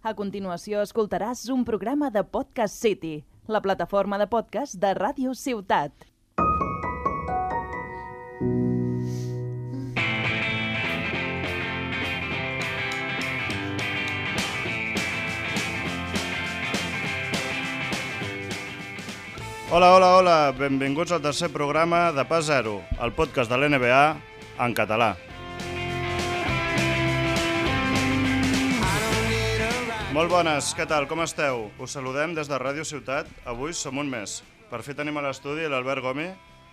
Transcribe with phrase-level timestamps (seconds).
[0.00, 5.92] A continuació escoltaràs un programa de Podcast City, la plataforma de podcast de Ràdio Ciutat.
[19.68, 24.06] Hola, hola, hola, benvinguts al tercer programa de Pas Zero, el podcast de l'NBA
[24.64, 25.12] en català.
[30.10, 31.68] Molt bones, què tal, com esteu?
[31.78, 34.40] Us saludem des de Ràdio Ciutat, avui som un mes.
[34.66, 36.24] Per fi tenim a l'estudi l'Albert Gomi,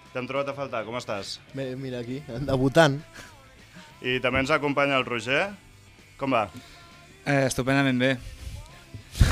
[0.10, 1.36] t'hem trobat a faltar, com estàs?
[1.54, 2.96] Bé, mira aquí, debutant.
[4.02, 5.44] I també ens acompanya el Roger,
[6.18, 6.48] com va?
[7.28, 8.12] Eh, estupendament bé.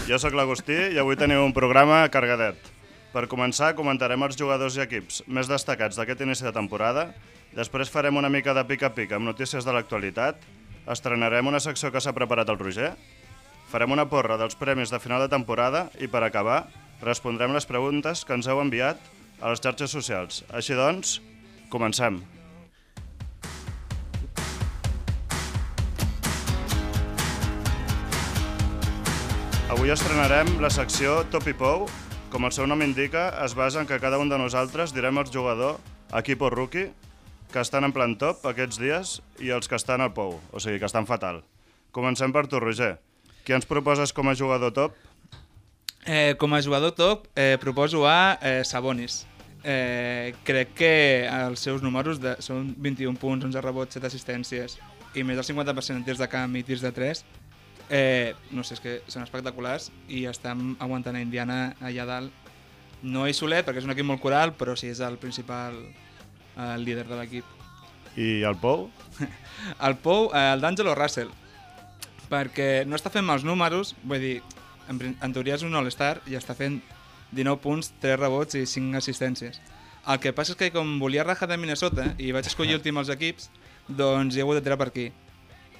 [0.06, 2.62] Jo sóc l'Agustí i avui tenim un programa cargadet.
[3.10, 7.10] Per començar, comentarem els jugadors i equips més destacats d'aquest inici de temporada,
[7.58, 10.46] després farem una mica de pica-pica amb notícies de l'actualitat,
[10.94, 12.94] estrenarem una secció que s'ha preparat el Roger,
[13.72, 16.66] farem una porra dels premis de final de temporada i, per acabar,
[17.02, 19.02] respondrem les preguntes que ens heu enviat
[19.42, 20.44] a les xarxes socials.
[20.54, 21.20] Així doncs,
[21.74, 22.22] comencem.
[29.76, 31.90] Avui estrenarem la secció Top i Pou.
[32.32, 35.28] Com el seu nom indica, es basa en que cada un de nosaltres direm el
[35.32, 35.80] jugador,
[36.16, 36.92] equip o rookie,
[37.52, 40.80] que estan en plan top aquests dies i els que estan al Pou, o sigui,
[40.80, 41.44] que estan fatal.
[41.96, 42.98] Comencem per tu, Roger.
[43.46, 44.96] Qui ens proposes com a jugador top?
[46.06, 49.28] Eh, com a jugador top, eh, proposo a eh, Sabonis.
[49.64, 50.94] Eh, crec que
[51.30, 54.80] els seus números de, són 21 punts, 11 rebots, 7 assistències
[55.14, 57.24] i més del 50% en tirs de camp i tirs de 3.
[57.90, 62.52] Eh, no sé, és que són espectaculars i estem aguantant a Indiana allà dalt.
[63.06, 65.78] No és solet perquè és un equip molt coral, però sí és el principal
[66.58, 67.56] el líder de l'equip.
[68.18, 68.90] I el Pou?
[69.86, 71.34] El Pou, eh, el d'Angelo Russell,
[72.30, 74.36] perquè no està fent mals números, vull dir,
[74.90, 76.80] en, en teoria és un all-star i està fent
[77.36, 79.62] 19 punts, 3 rebots i 5 assistències.
[80.06, 83.12] El que passa és que com volia rajar de Minnesota i vaig escollir últim els
[83.14, 83.50] equips,
[83.88, 85.10] doncs hi he hagut de tirar per aquí.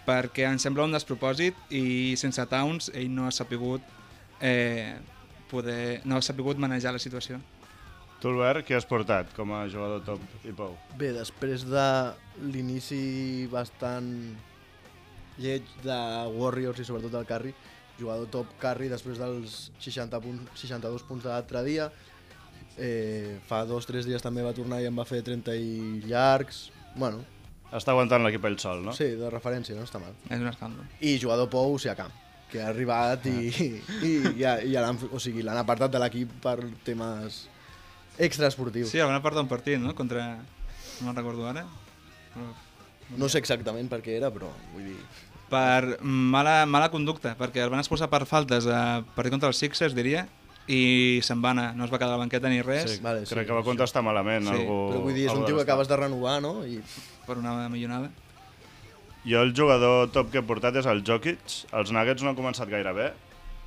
[0.06, 3.86] Perquè em sembla un despropòsit i sense Towns ell no ha sapigut
[4.42, 4.98] eh,
[5.50, 7.40] poder, no ha sapigut manejar la situació.
[8.22, 10.74] Tu, Albert, qui has portat com a jugador top i Pou?
[10.98, 11.88] Bé, després de
[12.42, 14.08] l'inici bastant
[15.42, 16.00] lleig de
[16.36, 17.54] Warriors i sobretot del Curry,
[18.00, 21.90] jugador top Curry després dels 60 punts, 62 punts de l'altre dia,
[22.78, 26.04] eh, fa dos o tres dies també va tornar i em va fer 30 i
[26.10, 27.24] llargs, bueno,
[27.76, 28.94] Està aguantant l'equip ell sol, no?
[28.96, 30.14] sí, de referència, no està mal.
[30.30, 30.86] És un escàndol.
[31.04, 32.14] I jugador Pou, si a camp,
[32.52, 33.50] que ha arribat i,
[34.06, 37.42] i, ja, i ja l'han o sigui, l'han apartat de l'equip per temes
[38.22, 38.94] extraesportius.
[38.94, 39.96] Sí, alguna part d'un partit, no?
[39.98, 40.36] Contra...
[41.02, 41.66] No me'n recordo ara.
[42.32, 42.46] Però
[43.18, 44.98] No sé exactament per què era, però vull dir...
[45.50, 49.94] per mala, mala conducta, perquè el van expulsar per faltes a partir contra els Sixers,
[49.94, 50.26] diria,
[50.66, 53.22] i se'n va anar, no es va quedar a la banqueta ni res, Sí, Vale,
[53.30, 54.48] crec sí, que va contestar malament.
[54.50, 56.58] Sí, algú, Però vull dir, és un tio que acabes de renovar, no?
[56.66, 56.82] I
[57.28, 58.10] per una millonada.
[59.26, 61.42] Jo el jugador top que he portat és el Jokic.
[61.74, 63.12] Els Nuggets no han començat gaire bé,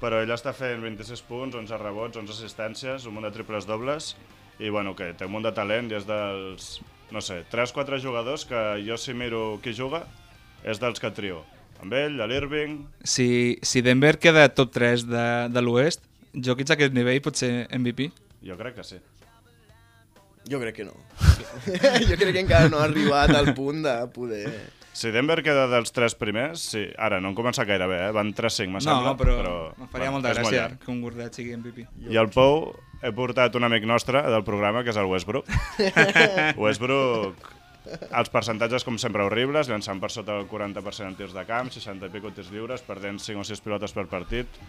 [0.03, 4.13] però ell està fent 26 punts, 11 rebots, 11 assistències, un munt de triples dobles,
[4.59, 6.79] i bueno, que té un munt de talent i és dels,
[7.11, 10.05] no sé, 3-4 jugadors que jo si miro qui juga,
[10.65, 11.45] és dels que trio.
[11.83, 16.03] Amb ell, a l'Irving, Si, si Denver queda top 3 de, de l'oest,
[16.35, 18.11] Jokic a aquest nivell pot ser MVP?
[18.45, 18.97] jo crec que sí.
[20.49, 20.95] jo crec que no.
[22.09, 24.49] jo crec que encara no ha arribat al punt de poder...
[24.99, 26.81] Si Denver queda dels tres primers, sí.
[26.99, 28.13] Ara, no han començat gaire bé, eh?
[28.17, 29.13] Van 3-5, me sembla.
[29.13, 30.79] no, però, però em faria bueno, molta molt gràcia llarg.
[30.83, 31.85] que un gordet sigui MVP.
[32.11, 32.73] I el Pou
[33.03, 35.49] he portat un amic nostre del programa, que és el Westbrook.
[36.63, 37.49] Westbrook,
[38.09, 42.09] els percentatges, com sempre, horribles, llançant per sota del 40% en tirs de camp, 60
[42.09, 44.61] i pico tirs lliures, perdent 5 o 6 pilotes per partit.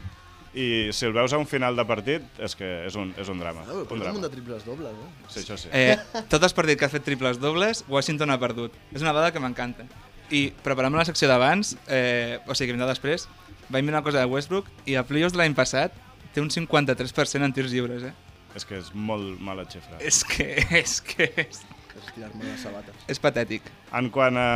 [0.50, 3.42] I si el veus a un final de partit, és que és un, és un
[3.42, 3.62] drama.
[3.68, 4.24] Ah, però un porta un munt drama.
[4.26, 5.10] de triples dobles, no?
[5.30, 5.70] Sí, això sí.
[5.74, 5.98] Eh,
[6.32, 8.74] tots els partits que ha fet triples dobles, Washington ha perdut.
[8.90, 9.86] És una dada que m'encanta.
[10.34, 13.28] I preparant la secció d'abans, eh, o sigui, que vindrà després,
[13.70, 15.94] vaig mirar una cosa de Westbrook i a playoffs de l'any passat
[16.40, 18.14] té un 53% en tirs lliures, eh?
[18.56, 20.00] És que és molt mala xifra.
[20.00, 20.48] És que
[20.80, 21.60] és, que és,
[22.00, 22.96] És tirar-me les sabates.
[23.12, 23.68] és patètic.
[23.94, 24.48] En quant a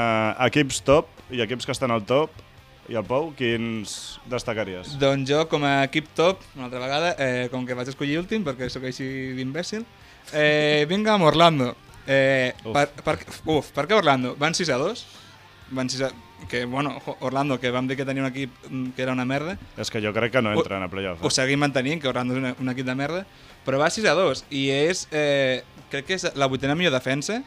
[0.47, 2.31] equips top i equips que estan al top,
[2.91, 3.93] i el Pou, quins
[4.27, 4.97] destacaries?
[4.99, 8.43] Doncs jo, com a equip top, una altra vegada, eh, com que vaig escollir últim,
[8.43, 9.05] perquè sóc així
[9.37, 9.85] d'imbècil,
[10.33, 11.69] eh, vinga amb Orlando.
[12.05, 12.73] Eh, Uf.
[12.75, 13.15] per, per,
[13.47, 14.33] uf, per què Orlando?
[14.35, 15.05] Van 6 a 2,
[15.75, 16.11] van 6 a...
[16.49, 19.57] Que, bueno, Orlando, que vam dir que tenia un equip mm, que era una merda,
[19.79, 21.21] És que jo crec que no entren a playoff.
[21.23, 21.31] ho Eh?
[21.31, 23.25] seguim mantenint, que Orlando és una, un equip de merda,
[23.65, 27.41] però va 6 a 2 i és, eh, crec que és la vuitena millor defensa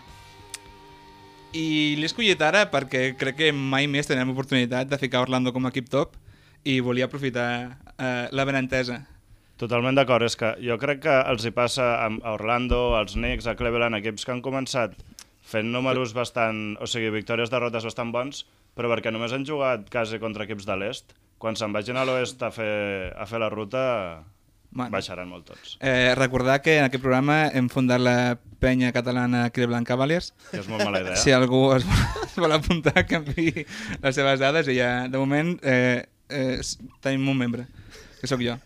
[1.57, 5.67] i l'he escollit ara perquè crec que mai més tenem oportunitat de ficar Orlando com
[5.67, 6.17] a equip top
[6.67, 7.49] i volia aprofitar
[7.99, 9.03] eh, la benentesa.
[9.57, 13.47] Totalment d'acord, és que jo crec que els hi passa a a Orlando, als Knicks,
[13.47, 14.97] a Cleveland, equips que han començat
[15.47, 16.77] fent números bastant...
[16.83, 18.45] O sigui, victòries, derrotes bastant bons,
[18.77, 22.43] però perquè només han jugat quasi contra equips de l'est, quan se'n vagin a l'oest
[22.43, 23.85] a, fer, a fer la ruta,
[24.77, 24.91] Bueno.
[24.93, 25.77] baixaran molt tots.
[25.81, 30.35] Eh, recordar que en aquest programa hem fundat la penya catalana Cleveland Cavaliers.
[30.51, 31.17] Que és molt mala idea.
[31.17, 33.65] Si algú es vol, es vol apuntar, que enviï
[34.03, 36.59] les seves dades i ja, de moment, eh, eh,
[37.01, 37.65] tenim un membre,
[38.21, 38.59] que sóc jo.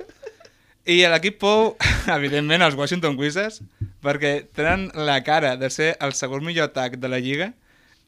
[0.89, 1.75] I l'equip Pou,
[2.17, 3.61] evidentment, els Washington Wizards,
[4.05, 7.51] perquè tenen la cara de ser el segon millor atac de la Lliga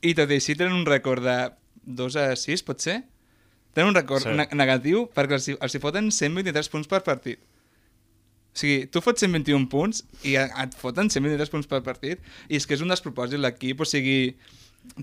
[0.03, 1.37] i tot i així tenen un rècord de
[1.85, 3.03] 2 a 6, pot ser?
[3.77, 4.33] Tenen un rècord Sí.
[4.37, 7.39] ne negatiu perquè els, els hi foten 123 punts per partit.
[8.53, 12.21] O sigui, tu fots 121 punts i et foten 123 punts per partit
[12.53, 14.35] i és que és un despropòsit l'equip, o sigui,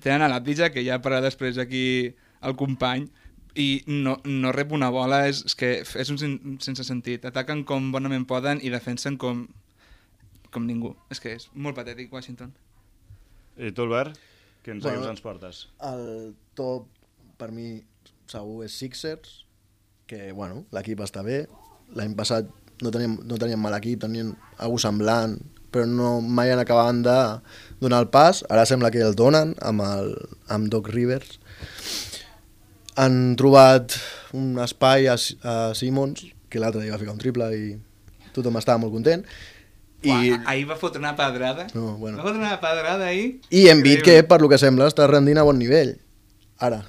[0.03, 2.13] tenen a l'Abdija, que ja parlarà després aquí
[2.45, 3.07] el company,
[3.55, 7.25] i no, no rep una bola, és, és que és un sen, sense sentit.
[7.25, 9.47] Ataquen com bonament poden i defensen com,
[10.53, 10.93] com ningú.
[11.13, 12.53] És que és molt patètic, Washington.
[13.59, 14.19] I tu, Albert,
[14.63, 15.65] quins Bueno, equips ens portes?
[15.89, 16.87] El top,
[17.39, 17.79] per mi,
[18.29, 19.43] segur és Sixers,
[20.09, 21.43] que, bueno, l'equip està bé.
[21.97, 22.49] L'any passat
[22.83, 24.31] no teníem, no teníem mal equip, tenien
[24.61, 25.35] algú semblant,
[25.73, 27.17] però no, mai han acabat de
[27.81, 28.43] donar el pas.
[28.49, 30.15] Ara sembla que el donen amb, el,
[30.49, 31.37] amb Doc Rivers.
[32.97, 33.93] Han trobat
[34.33, 37.63] un espai a, a Simmons, que l'altre dia va ficar un triple i
[38.33, 39.23] tothom estava molt content.
[40.01, 40.29] I, I...
[40.47, 41.67] Ahir va fotre una pedrada.
[41.75, 42.17] No, bueno.
[42.17, 43.41] Va fotre una pedrada ahir.
[43.51, 45.97] I hem vist que, per lo que sembla, està rendint a bon nivell.
[46.59, 46.81] Ara.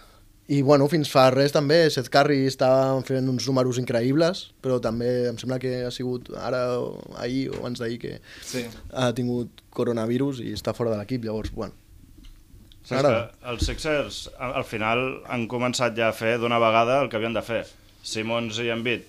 [0.50, 5.29] I, bueno, fins fa res també, Seth Curry estava fent uns números increïbles, però també
[5.31, 8.64] em sembla que ha sigut ara, o ahir o abans d'ahir, que Sí.
[8.91, 11.75] ha tingut coronavirus i està fora de l'equip, llavors, bueno.
[12.19, 12.80] Sí, és M'agrada.
[12.80, 17.17] que els Sixers al al final han començat ja a fer d'una vegada el que
[17.17, 17.65] havien de fer.
[18.03, 19.03] Simons i Embiid,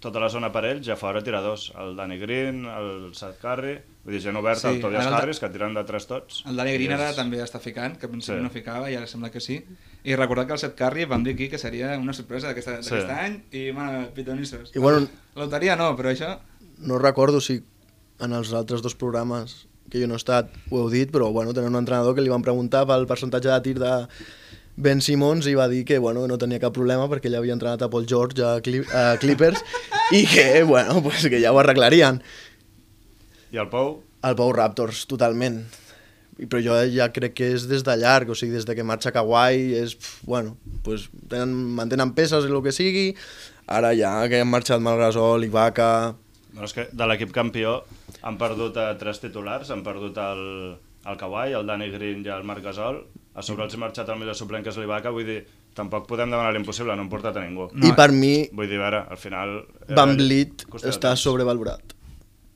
[0.00, 1.72] tota la zona per ells, ja fora tiradors.
[1.78, 5.40] El Danny Green, el Seth Curry, vull dir, gent oberta, Sí, el Tobias el- Harris,
[5.40, 6.44] que tiren de tres tots.
[6.46, 8.42] El Dani Green I ara és- també està ficant, que al principi Sí.
[8.44, 9.64] no ficava i ara sembla que sí.
[10.04, 13.00] I recordar que el Seth Curry vam dir aquí que seria una sorpresa d'aquest Sí.
[13.00, 13.06] sí.
[13.10, 14.70] any i, bueno, pitonissos.
[14.76, 16.38] I, bueno, Loteria no, però això...
[16.78, 17.62] no recordo si
[18.20, 21.52] en els altres dos programes que jo no he estat ho heu dit, però bueno,
[21.54, 23.92] tenen un entrenador que li van preguntar pel percentatge de tir de
[24.76, 27.80] Ben Simmons i va dir que bueno, no tenia cap problema perquè ell havia entrenat
[27.82, 29.62] a Paul George a, Cli a Clippers
[30.18, 32.20] i que, bueno, pues que ja ho arreglarien.
[33.54, 34.02] I el Pou?
[34.26, 35.62] El Pau Raptors, totalment.
[36.36, 38.84] I- Però jo ja crec que és des de llarg, o sigui, des de que
[38.84, 43.06] marxa Kawhi, és, pf, bueno, pues, tenen, mantenen peces i el que sigui,
[43.66, 45.88] ara ja que han marxat Malgasol, Ibaka...
[46.56, 47.78] No, és que de l'equip campió
[48.26, 50.42] han perdut a tres titulars, han perdut el,
[51.06, 53.04] el Kawhi, el Danny Green i el Marc Gasol,
[53.36, 55.42] a sobre els ha marxat el millor suplent que és l'Ibaka, vull dir,
[55.76, 57.68] tampoc podem demanar l'impossible, no hem portat a ningú.
[57.74, 59.54] No, I per mi, Vull dir, a veure, al final...
[59.86, 60.44] era Van de
[60.90, 61.94] està sobrevalorat.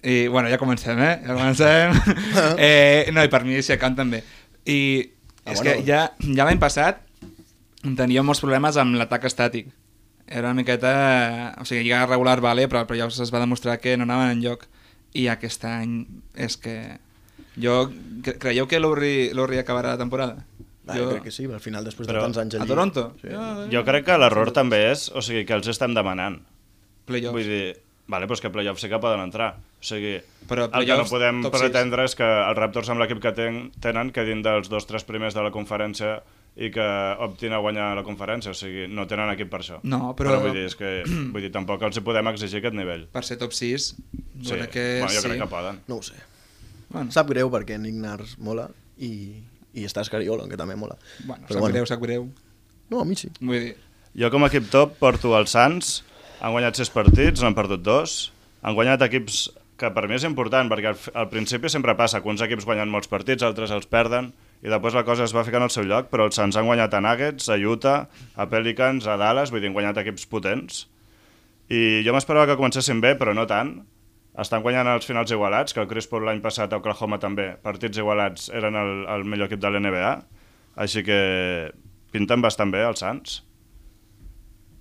[0.00, 1.14] I, bueno, ja comencem, eh?
[1.26, 1.96] Ja comencem.
[2.56, 4.22] eh, no, i per mi Siakam també.
[4.64, 4.80] I
[5.44, 5.80] Ah, és bueno.
[5.80, 6.00] que ja,
[6.36, 7.00] ja l'any passat
[7.96, 9.70] teníem molts problemes amb l'atac estàtic.
[10.26, 10.90] Era una miqueta...
[11.58, 14.66] O sigui, lliga regular, vale, però, però ja es va demostrar que no anaven enlloc.
[15.18, 15.94] I aquest any
[16.38, 16.76] és que...
[17.60, 17.88] Jo...
[18.22, 20.44] cre- Creieu que Lowry acabarà la temporada?
[20.86, 21.10] Ah, jo...
[21.10, 22.70] crec que sí, al final, després Però de tants anys A allí...
[22.72, 23.04] Toronto?
[23.20, 23.28] Sí.
[23.30, 26.40] Jo, Jo crec que l'error també és, o sigui, que els estem demanant.
[27.06, 27.34] Playoffs.
[27.36, 27.64] Vull dir,
[28.10, 29.52] vale, doncs que playoffs sí que poden entrar.
[29.58, 30.16] O sigui,
[30.50, 34.10] Però el que no podem pretendre és que els Raptors amb l'equip que ten, tenen
[34.14, 36.20] quedin dels dos tres primers de la conferència
[36.60, 36.84] i que
[37.24, 38.52] optin a guanyar la conferència.
[38.52, 39.78] O sigui, no tenen equip per això.
[39.82, 40.90] No, però- però vull dir, és que,
[41.32, 43.06] vull dir, tampoc els podem exigir aquest nivell.
[43.14, 43.86] Per ser top 6,
[44.42, 45.28] jo Sí, crec que bueno, jo sí.
[45.28, 45.80] crec que poden.
[45.88, 46.18] No ho sé.
[46.90, 48.66] Bueno, Sap greu perquè Nick Nars mola
[48.98, 49.10] i,
[49.72, 50.96] i està Escariola, que també mola.
[51.24, 51.74] bueno, Però sap bueno.
[51.78, 52.28] greu, sap greu.
[52.90, 53.30] No, a mi sí.
[53.40, 53.76] Vull dir,
[54.18, 56.00] Jo com a equip top porto els Sants,
[56.42, 58.32] han guanyat 6 partits, n'han perdut dos,
[58.66, 59.44] han guanyat equips
[59.78, 62.90] que per mi és important, perquè al, al principi sempre passa que uns equips guanyen
[62.90, 66.10] molts partits, altres els perden, i després la cosa es va ficant al seu lloc,
[66.12, 69.70] però els Sants han guanyat a Nuggets, a Utah, a Pelicans, a Dallas, vull dir,
[69.70, 70.84] han guanyat equips potents,
[71.70, 73.76] i jo m'esperava que comencessin bé, però no tant.
[74.40, 77.98] Estan guanyant els finals igualats, que el Chris Paul l'any passat a Oklahoma també, partits
[78.02, 80.12] igualats eren el, el millor equip de l'NBA,
[80.82, 81.20] així que
[82.12, 83.40] pinten bastant bé els Sants.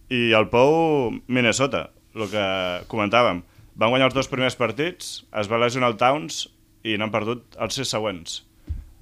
[0.09, 2.45] I el Pou, Minnesota, el que
[2.91, 3.43] comentàvem.
[3.79, 6.47] Van guanyar els dos primers partits, es va lesionar el Towns
[6.83, 8.41] i n'han perdut els sis següents.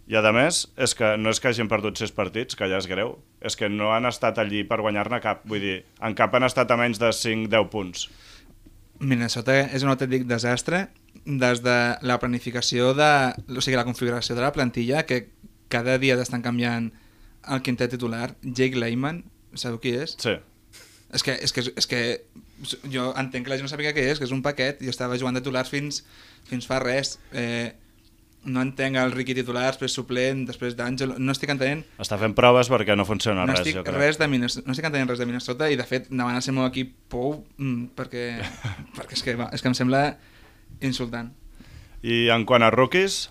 [0.07, 2.87] I a més, és que no és que hagin perdut sis partits, que ja és
[2.87, 5.41] greu, és que no han estat allí per guanyar-ne cap.
[5.43, 8.05] Vull dir, en cap han estat a menys de 5-10 punts.
[9.03, 10.87] Minnesota és un autèntic desastre
[11.25, 13.09] des de la planificació de...
[13.51, 15.27] O sigui, la configuració de la plantilla, que
[15.67, 16.87] cada dia estan canviant
[17.51, 18.31] el quintet titular.
[18.43, 19.25] Jake Lehman,
[19.59, 20.15] sabeu qui és?
[20.23, 20.37] Sí.
[21.13, 22.01] És que, és que, és que
[22.91, 25.19] jo entenc que la gent no sàpiga què és, que és un paquet, i estava
[25.19, 26.01] jugant de titulars fins,
[26.47, 27.17] fins fa res.
[27.35, 27.75] Eh,
[28.47, 31.15] no entenc el Riqui titular, després suplent, després d'Àngel...
[31.19, 33.99] No estic entenent Està fent proves perquè no funciona no res, estic, jo crec.
[33.99, 36.59] res de Minnesota, no estic entenent res de Minnesota i de fet davant el seu
[36.65, 38.27] equip Pou mm, perquè,
[38.97, 40.03] perquè és, que, va, és que em sembla
[40.81, 41.33] insultant.
[42.05, 43.27] I en quant a rookies,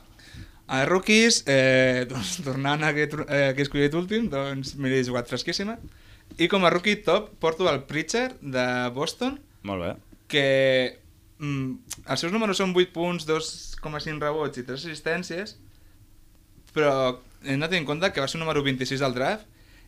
[0.67, 5.31] A rookies, eh, doncs, tornant a aquest, eh, que he escollit últim, doncs m'he jugat
[5.31, 5.79] fresquíssima.
[6.43, 9.93] I com a rookie top porto el Pritchard de Boston, molt bé.
[10.27, 10.99] que
[11.39, 15.57] mm, els seus números són 8 punts, 2,5 rebots i 3 assistències,
[16.77, 16.93] però
[17.45, 19.47] hem de tenir en compte que va ser el número 26 del draft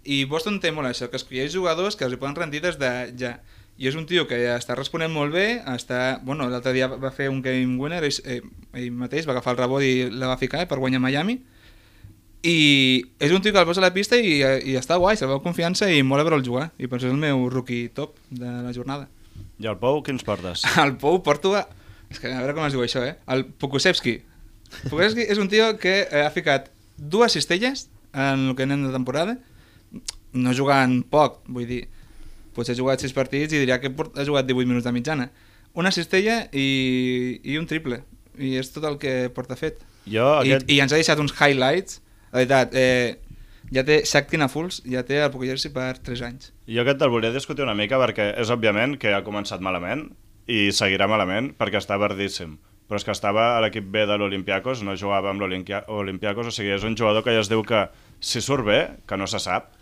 [0.08, 3.38] i Boston té molt això, que escolleix jugadors que els poden rendir des de ja.
[3.78, 7.28] I és un tio que està responent molt bé, està, bueno, l'altre dia va fer
[7.30, 8.40] un game winner, ell, eh,
[8.74, 11.36] ell mateix va agafar el rebot i la va ficar eh, per guanyar Miami,
[12.42, 15.30] i és un tio que el posa a la pista i, i està guai, se'l
[15.30, 18.50] veu confiança i mola veure'l jugar, i per això és el meu rookie top de
[18.66, 19.06] la jornada.
[19.58, 20.64] I el Pou, quins portes?
[20.84, 21.66] El Pou porto a...
[22.08, 23.18] És que a veure com es diu això, eh?
[23.28, 24.14] El Pokusevski.
[24.86, 28.92] Pokusevski és un tio que eh, ha ficat dues cistelles en el que anem de
[28.94, 29.36] temporada,
[30.32, 31.82] no jugant poc, vull dir,
[32.56, 35.28] potser ha jugat 6 partits i diria que ha jugat 18 minuts de mitjana.
[35.78, 38.00] Una cistella i, i un triple,
[38.40, 39.82] i és tot el que porta fet.
[40.08, 40.70] Jo, I, aquest...
[40.72, 42.00] I ens ha deixat uns highlights,
[42.32, 43.18] la veritat, eh,
[43.74, 46.52] ja té Shakti Nafuls, ja té el Pokusevski per 3 anys.
[46.68, 50.08] Jo aquest el volia discutir una mica perquè és òbviament que ha començat malament
[50.48, 52.56] i seguirà malament perquè està verdíssim.
[52.88, 56.72] Però és que estava a l'equip B de l'Olimpiakos, no jugava amb l'Olimpiakos, o sigui,
[56.72, 57.84] és un jugador que ja es diu que
[58.18, 59.74] si surt bé, que no se sap,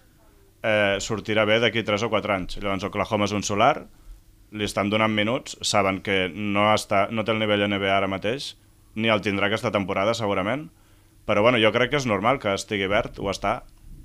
[0.67, 2.59] eh, sortirà bé d'aquí 3 o 4 anys.
[2.59, 3.87] Llavors Oklahoma és un solar,
[4.51, 8.57] li estan donant minuts, saben que no, està, no té el nivell NBA ara mateix,
[8.97, 10.67] ni el tindrà aquesta temporada segurament,
[11.27, 13.61] però bueno, jo crec que és normal que estigui verd, ho està,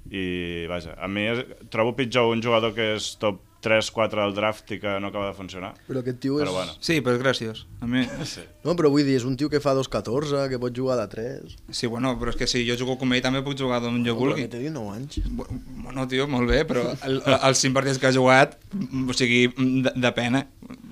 [0.09, 1.27] i vaja, a mi
[1.69, 5.35] trobo pitjor un jugador que és top 3-4 del draft i que no acaba de
[5.37, 5.75] funcionar.
[5.85, 6.47] Però aquest tio és...
[6.47, 6.71] Però bueno.
[6.81, 7.59] Sí, però és graciós.
[7.79, 8.01] A mi...
[8.25, 8.41] Sí.
[8.65, 11.53] No, però vull dir, és un tio que fa 2'14, que pot jugar de 3.
[11.69, 14.15] Sí, bueno, però és que si jo jugo com ell també puc jugar d'on jo
[14.17, 14.47] Però vulgui.
[14.47, 15.19] que té 19 anys.
[15.29, 15.45] Bu-
[15.83, 19.43] Bueno, tio, molt bé, però el, els cinc partits que ha jugat, mm, o sigui,
[19.85, 20.41] de, de pena,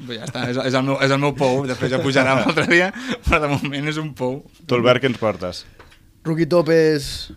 [0.06, 2.46] Però ja està, és, és, el meu, és el meu pou, després ja pujarà un
[2.52, 2.92] altre dia,
[3.26, 4.44] però de moment és un pou.
[4.62, 5.66] Tu, Albert, què ens portes?
[6.28, 7.32] Rookie top és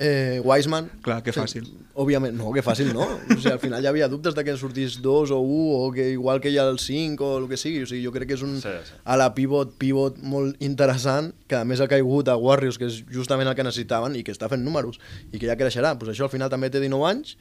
[0.00, 0.88] eh, Wiseman.
[1.04, 1.66] Clar, que fàcil.
[2.00, 3.04] Òbviament, no, que fàcil no.
[3.04, 5.92] O sigui, al final hi havia dubtes de que en sortís dos o un, o
[5.92, 7.82] que igual que hi ha el 5 o el que sigui.
[7.84, 8.96] O sigui, jo crec que és un Sí, sí.
[9.04, 13.02] a la pivot, pivot molt interessant, que a més ha caigut a Warriors, que és
[13.12, 14.98] justament el que necessitaven i que està fent números,
[15.30, 15.94] i que ja creixerà.
[16.00, 17.36] Pues això al final també té 19 anys,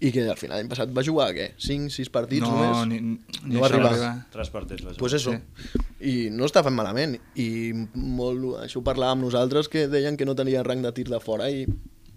[0.00, 1.50] i que al final l'any passat va jugar, què?
[1.58, 2.86] 5, 6 partits No, només?
[2.86, 4.12] ni, ni No va això arribar.
[4.30, 4.84] Tres partits.
[4.86, 5.40] Va pues jugar.
[5.42, 5.82] eso.
[6.00, 7.16] I no està fent malament.
[7.34, 11.18] I molt, això ho parlàvem nosaltres, que deien que no tenia rang de tir de
[11.18, 11.66] fora i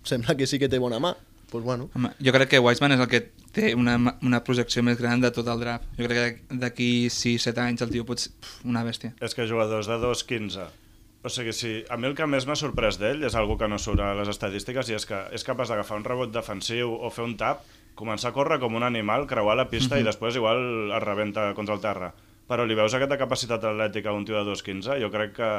[0.03, 1.15] sembla que sí que té bona mà.
[1.51, 3.19] Pues bueno, Home, jo crec que Wiseman és el que
[3.51, 5.89] té una, una projecció més gran de tot el draft.
[5.97, 9.11] Jo crec que d'aquí 6-7 anys el tio pot ser pf, una bèstia.
[9.19, 10.69] És que jugadors de 2-15...
[11.21, 13.77] O sigui, si a mi el que més m'ha sorprès d'ell és algo que no
[13.77, 17.27] surt a les estadístiques i és que és capaç d'agafar un rebot defensiu o fer
[17.27, 17.67] un tap,
[17.99, 21.75] començar a córrer com un animal, creuar la pista i després igual es rebenta contra
[21.75, 22.13] el terra.
[22.49, 24.97] Però li veus aquesta capacitat atlètica a un tio de 2'15?
[25.03, 25.51] Jo crec que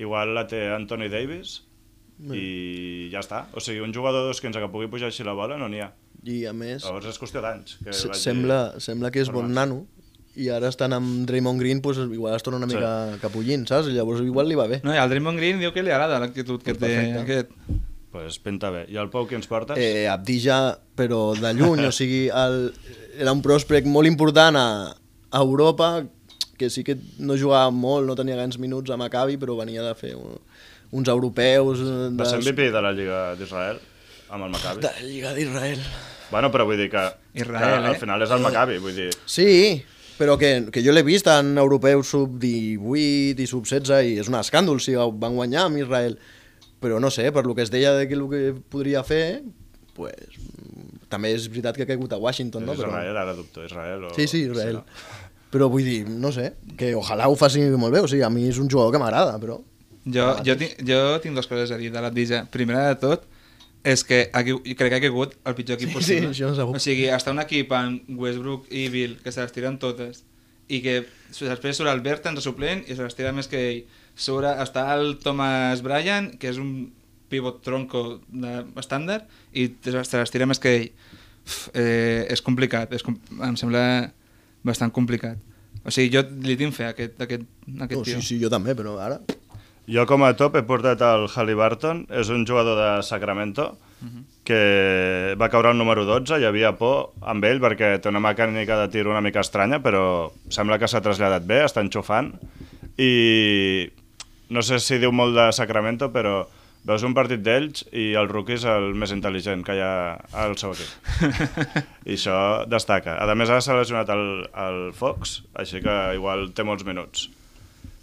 [0.00, 1.60] igual la té Anthony Davis
[2.32, 3.46] i ja està.
[3.54, 5.92] O sigui, un jugador de 2'15 que pugui pujar així la bola no n'hi ha.
[6.26, 7.76] i a més, Llavors és qüestió d'anys.
[7.84, 9.86] que se- vagi sembla, sembla que és bon nano,
[10.34, 12.74] i ara estan amb Draymond Green, pues, igual es torna una Sí.
[12.74, 13.86] mica capullint, saps?
[13.88, 14.80] I llavors igual li va bé.
[14.82, 17.20] No, i el Draymond Green diu que li agrada l'actitud que Pues té perfecte.
[17.20, 17.50] aquest.
[18.10, 18.86] Pues pinta bé.
[18.88, 19.76] I el Pau, qui ens portes?
[19.78, 22.72] Eh, Abdija, però de lluny, o sigui, el,
[23.18, 24.96] era un prospect molt important a,
[25.30, 26.06] a Europa,
[26.58, 29.94] que sí que no jugava molt, no tenia grans minuts a Maccabi, però venia de
[29.94, 30.38] fer un,
[30.96, 31.82] uns europeus...
[31.84, 33.80] eh, Va ser de, MVP de la Lliga d'Israel
[34.30, 34.82] amb el Maccabi.
[34.82, 35.82] de la Lliga d'Israel.
[36.30, 37.04] Bueno, però vull dir que,
[37.38, 38.00] Israel, que al eh?
[38.00, 39.10] final és el Maccabi, vull dir...
[39.30, 39.84] Sí,
[40.16, 44.80] però que, que jo l'he vist en europeus sub-18 i sub-16 i és un escàndol
[44.82, 46.16] si van guanyar amb Israel.
[46.82, 49.42] Però no sé, per lo que es deia de que el que podria fer,
[49.96, 50.40] pues,
[51.12, 52.74] també és veritat que ha caigut a Washington, no?
[52.74, 54.12] és Israel, ara dubto, Israel o...
[54.16, 54.82] Sí, sí, Israel.
[54.82, 55.22] Sí,
[55.54, 58.48] Però vull dir, no sé, que ojalà ho faci molt bé, o sigui, a mi
[58.50, 59.60] és un jugador que m'agrada, però...
[60.06, 62.44] Jo, jo, tinc, jo tinc dues coses a dir de l'Abdija.
[62.54, 63.24] Primera de tot,
[63.86, 66.32] és que ha, caigut- crec que ha caigut el pitjor equip Sí, possible.
[66.34, 66.76] sí, això segur.
[66.76, 70.22] O sigui, està un equip amb Westbrook i Bill, que se les tiren totes,
[70.68, 71.04] i que
[71.40, 73.82] després surt el Bertans de suplent i se les tira més que ell.
[74.16, 76.92] Surt, està el Thomas Bryan, que és un
[77.28, 80.90] pivot tronco de estàndard, i se les tira més que ell.
[81.46, 84.12] Uf, eh, és complicat, és, em sembla
[84.66, 85.38] bastant complicat.
[85.86, 87.42] O sigui, jo li tinc fe a aquest, a aquest,
[87.78, 88.16] a aquest No, tio.
[88.20, 89.20] sí, sí, jo també, però ara...
[89.86, 93.76] Jo com a top he portat el Halliburton, és un jugador de Sacramento,
[94.46, 98.78] que va caure el número 12, hi havia por amb ell perquè té una mecànica
[98.82, 102.32] de tir una mica estranya, però sembla que s'ha traslladat bé, està enxufant,
[102.98, 103.90] i
[104.50, 106.44] no sé si diu molt de Sacramento, però
[106.86, 110.54] veus un partit d'ells i el rookie és el més intel·ligent que hi ha al
[110.60, 110.92] seu equip.
[112.10, 112.38] I això
[112.70, 113.18] destaca.
[113.18, 117.26] A més, ara s'ha lesionat el, el Fox, així que igual té molts minuts.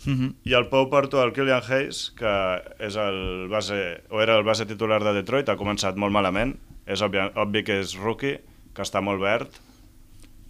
[0.07, 0.35] -hmm.
[0.45, 4.65] I el Pou porto el Killian Hayes, que és el base, o era el base
[4.65, 6.55] titular de Detroit, ha començat molt malament.
[6.85, 8.39] És obvi, obvi que és rookie,
[8.75, 9.47] que està molt verd,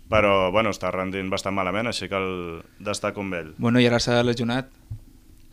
[0.10, 3.54] però bueno, està rendint bastant malament, així que el destaco amb ell.
[3.58, 4.70] Bueno, i ara s'ha lesionat.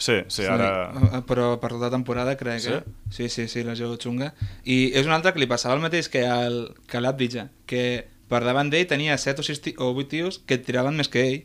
[0.00, 0.92] Sí, sí, ara...
[0.96, 2.72] Sí, però per tota temporada crec, Sí?
[2.72, 2.82] eh?
[3.10, 4.32] Sí, sí, sí, lesió xunga.
[4.64, 8.40] I és un altre que li passava el mateix que, el, que l'Abdija, que per
[8.46, 11.40] davant d'ell tenia 7 o, 6 ti o 8 tios que tiraven més que ell.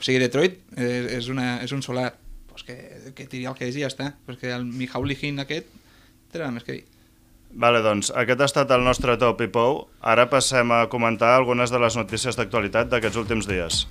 [0.00, 2.12] O sigui, Detroit és, és, una, és un solar.
[2.50, 2.76] Pues que,
[3.14, 4.12] que tiri el que és i ja està.
[4.26, 5.68] Perquè el Mihaulihin aquest
[6.32, 6.86] tirava més que ell.
[7.50, 9.84] Vale, doncs aquest ha estat el nostre top i pou.
[10.06, 13.84] Ara passem a comentar algunes de les notícies d'actualitat d'aquests últims dies.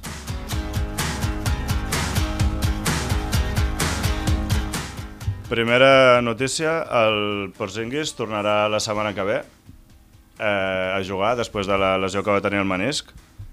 [5.49, 11.97] Primera notícia, el Porzingis tornarà la setmana que ve eh, a jugar després de la
[11.97, 13.09] lesió que va tenir el menisc.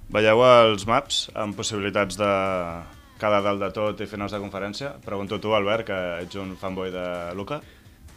[0.07, 2.29] Veieu els maps amb possibilitats de
[3.19, 4.93] cada dalt de tot i finals de conferència?
[5.03, 7.59] Pregunto tu, Albert, que ets un fanboy de Luca.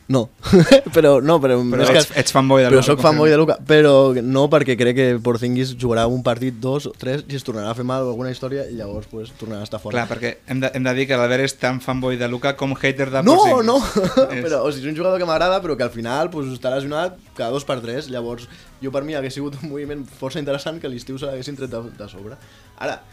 [0.10, 0.24] No,
[0.96, 3.36] però no, però, Però és ets, que, ets fanboy de però Luka, soc fanboy de.
[3.38, 3.92] Luka, però
[4.26, 7.86] no perquè crec que Porzingis jugarà un partit, dos, tres, i es tornarà a fer
[7.86, 10.00] mal alguna història i llavors pues, tornarà a estar fora.
[10.00, 12.74] Clar, perquè hem de, hem de dir que l'Albert és tan fanboy de Luca com
[12.74, 13.70] hater de No, Porzingis.
[13.70, 13.78] no,
[14.34, 16.74] És- però o sigui, és un jugador que m'agrada però que al final pues, està
[16.74, 18.50] lesionat cada dos per tres, llavors
[18.82, 21.84] jo per mi hagués sigut un moviment força interessant que l'estiu se l'haguessin tret de,
[22.02, 22.34] de sobre.
[22.82, 23.04] Ara,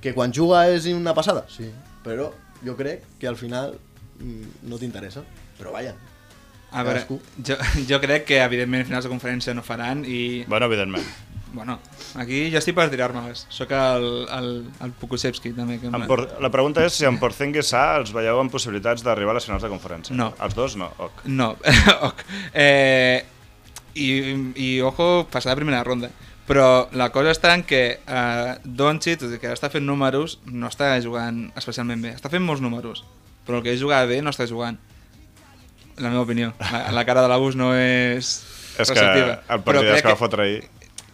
[0.00, 1.68] que quan juga és una passada, sí,
[2.04, 2.32] però
[2.64, 3.76] jo crec que al final
[4.16, 5.20] mm, no t'interessa,
[5.60, 5.92] però vaja,
[6.70, 7.20] A veure, Cadascú.
[7.46, 7.56] jo,
[7.88, 10.44] jo crec que evidentment finals de conferència no faran i...
[10.48, 11.06] Bueno, evidentment.
[11.52, 11.78] Bueno,
[12.20, 13.46] aquí jo estic per tirar-me-les.
[13.48, 14.04] Soc el,
[14.36, 14.50] el,
[14.84, 15.78] el Pukusevski, també.
[15.80, 16.26] Que Por...
[16.44, 19.64] La pregunta és si en Porzingis Sa els veieu amb possibilitats d'arribar a les finals
[19.64, 20.16] de conferència.
[20.16, 20.28] No.
[20.44, 21.24] Els dos no, ok.
[21.32, 21.54] No,
[22.10, 22.24] ok.
[22.52, 23.24] Eh,
[23.96, 24.08] i,
[24.54, 26.12] I, ojo, passar la primera ronda.
[26.48, 30.68] Però la cosa està en que eh, Doncic, tot i que està fent números, no
[30.68, 32.14] està jugant especialment bé.
[32.16, 33.02] Està fent molts números,
[33.48, 34.78] però el que és jugar bé no està jugant.
[35.98, 36.52] La meva opinió.
[36.72, 38.28] La, la cara de l'abús no és
[38.78, 39.40] És que receptiva.
[39.48, 40.60] el Però partit que va fotre ahir...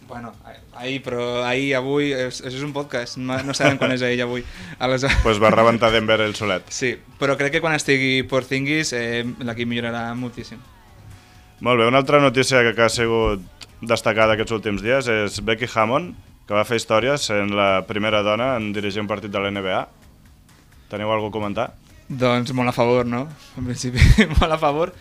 [0.05, 0.29] Bueno,
[0.77, 4.43] ahir, però ahir, avui, és, és un podcast, no no sabem quan és ahir, avui.
[4.77, 6.67] Aleshores, Pues va rebentar Denver el solet.
[6.69, 10.59] sí, però crec que quan estigui Porzingis eh, l'equip millorarà moltíssim.
[11.65, 13.41] Molt bé, una altra notícia que, que ha sigut
[13.81, 16.13] destacada aquests últims dies és Becky Hammond,
[16.45, 19.79] que va fer història sent la primera dona en dirigir un partit de la NBA.
[20.91, 21.67] Teniu alguna cosa a comentar?
[22.09, 23.25] Doncs molt a favor, no?
[23.57, 24.01] En principi,
[24.37, 24.93] molt a favor.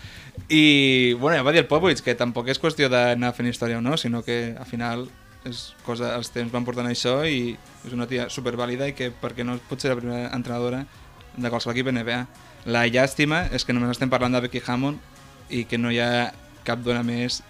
[0.49, 3.85] I, bueno, ja va dir el Popovich que tampoc és qüestió d'anar fent història o
[3.85, 5.07] no, sinó que al final
[5.45, 7.53] és cosa, els temps van portant això i
[7.85, 10.87] és una tia supervàlida i que perquè no pot ser la primera entrenadora
[11.37, 12.23] de qualsevol equip NBA.
[12.73, 16.33] La llàstima és que només estem parlant de Becky Hammond i que no hi ha
[16.65, 17.43] cap dona més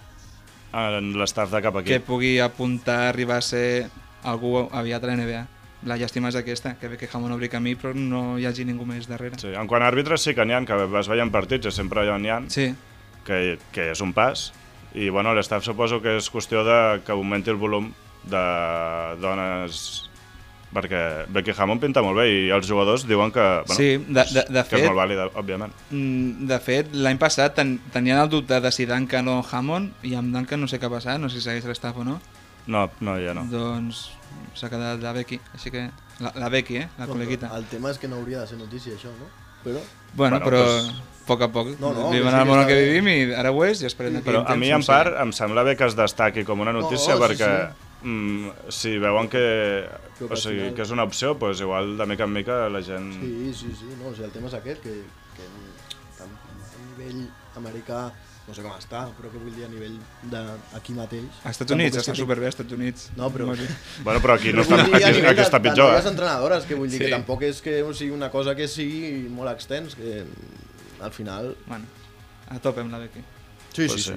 [0.74, 2.06] En l'estaf de cap que equip.
[2.08, 3.86] pugui apuntar arribar a ser
[4.26, 5.42] algú aviat a la NBA.
[5.84, 9.06] La llàstima és aquesta, que Becky Hammond obri camí però no hi hagi ningú més
[9.06, 9.36] darrere.
[9.38, 9.48] Sí.
[9.54, 12.30] En quant a àrbitres sí que n'hi ha, que es veien partits, i sempre n'hi
[12.30, 12.74] ha, Sí,
[13.24, 14.52] que, que és un pas.
[14.94, 17.92] I bueno, l'estaf suposo que és qüestió de que augmenti el volum
[18.24, 18.44] de
[19.20, 20.10] dones
[20.74, 24.46] perquè Becky Hammond pinta molt bé i els jugadors diuen que, bueno, Sí, de- de-
[24.48, 25.72] de que és fet- molt vàlida, òbviament.
[25.90, 30.14] Mm, De fet, l'any passat ten, tenien el dubte de si Duncan o Hammond i
[30.16, 32.20] amb Duncan no sé què ha passat, no sé si segueix l'estaf o no.
[32.66, 33.44] No, no, ja no.
[33.50, 34.06] Doncs
[34.56, 35.88] s'ha quedat la Becky, així que...
[36.22, 36.88] La, la Becky, eh?
[36.98, 37.50] La col·leguita.
[37.58, 39.26] El tema és que no hauria de ser notícia això, no?
[39.64, 39.80] Però...
[40.14, 41.68] Bueno, Bueno, però pues- a poc a poc.
[41.80, 43.64] No, no, vivim que en sí el que món en què vivim i ara ho
[43.64, 46.44] és i esperem d'aquí Però a mi, en part, em sembla bé que es destaqui
[46.44, 47.50] com una notícia No, sí, perquè
[48.04, 49.44] mm, si veuen que,
[50.18, 53.08] que o sigui, que és una opció, doncs igual de mica en mica la gent...
[53.16, 54.94] Sí, sí, sí, no, o sigui, el tema és aquest, que,
[55.38, 55.48] que
[56.20, 57.24] tant a nivell
[57.56, 58.04] americà,
[58.46, 59.94] no sé com està, però que vull dir a nivell
[60.30, 61.24] d'aquí mateix...
[61.44, 63.06] Als Estats tampoc Units, està superbé als Estats Units.
[63.16, 63.54] No, però-.
[64.04, 66.10] Bueno, però aquí, no està, a aquí, nivell aquí està de- pitjor, de eh?
[66.12, 67.04] entrenadores, que vull dir Sí.
[67.06, 70.24] que tampoc és que sigui una cosa que sigui molt extens, que
[71.00, 71.54] al final...
[71.66, 71.84] Bueno,
[72.52, 73.24] a tope amb la Becky.
[73.72, 74.14] Sí, Pues sí.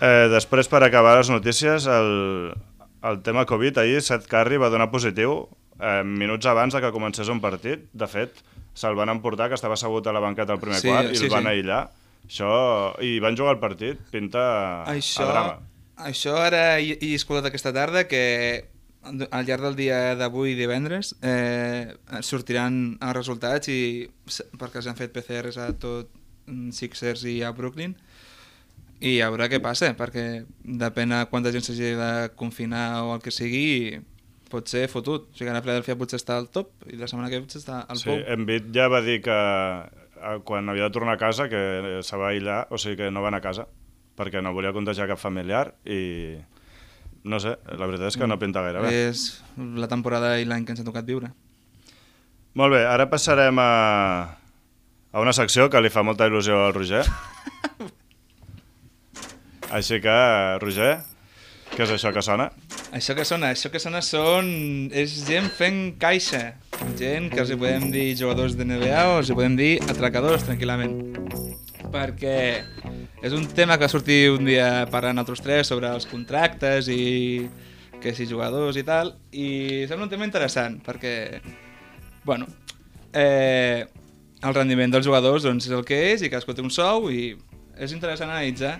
[0.00, 2.52] Eh, després, per acabar les notícies, el,
[3.02, 5.46] el tema Covid, ahir Seth Curry va donar positiu
[5.80, 7.88] eh, minuts abans de que comencés un partit.
[7.96, 8.36] De fet,
[8.76, 11.24] se'l van emportar, que estava assegut a la banqueta al primer Sí, quart, i sí,
[11.24, 11.54] el van sí.
[11.56, 11.86] aïllar.
[12.26, 12.50] Això,
[13.02, 14.42] I van jugar el partit, pinta
[14.90, 15.58] Això, a drama.
[16.08, 18.22] això ara he, he escoltat aquesta tarda que
[19.06, 21.94] al llarg del dia d'avui divendres eh,
[22.26, 24.08] sortiran els resultats i
[24.58, 26.10] perquè s'han fet PCRs a tot
[26.50, 27.94] mm, Sixers i a Brooklyn
[29.06, 33.20] i a veure què passa, perquè depèn de quanta gent s'hagi de confinar o el
[33.22, 33.98] que sigui,
[34.48, 35.26] pot ser fotut.
[35.28, 37.82] O sigui, ara Philadelphia potser està al top i la setmana que ve potser està
[37.84, 38.22] al Sí, pou.
[38.32, 39.36] Embiid ja va dir que
[40.44, 43.28] quan havia de tornar a casa que se va aïllar, o sigui que no va
[43.32, 43.66] anar a casa
[44.16, 46.36] perquè no volia contagiar cap familiar i
[47.26, 48.92] no sé, la veritat és que no pinta gaire bé.
[49.10, 51.32] És la temporada i l'any que ens ha tocat viure.
[52.56, 53.70] Molt bé, ara passarem a,
[55.12, 57.04] a una secció que li fa molta il·lusió al Roger.
[59.76, 60.16] Així que,
[60.62, 61.00] Roger,
[61.74, 62.46] què és això que sona?
[62.96, 64.46] Això que sona, això que sona són...
[64.94, 66.54] és gent fent caixa.
[66.96, 70.46] Gent que els hi podem dir jugadors de NBA o els hi podem dir atracadors,
[70.46, 70.94] tranquil·lament.
[71.92, 72.38] Perquè
[73.26, 77.48] és un tema que va sortir un dia parlant altres tres sobre els contractes i
[78.00, 81.40] que si jugadors i tal, i sembla un tema interessant, perquè,
[82.24, 82.46] bueno,
[83.16, 83.86] eh,
[84.42, 87.32] el rendiment dels jugadors doncs, és el que és i cadascú té un sou i
[87.76, 88.76] és interessant analitzar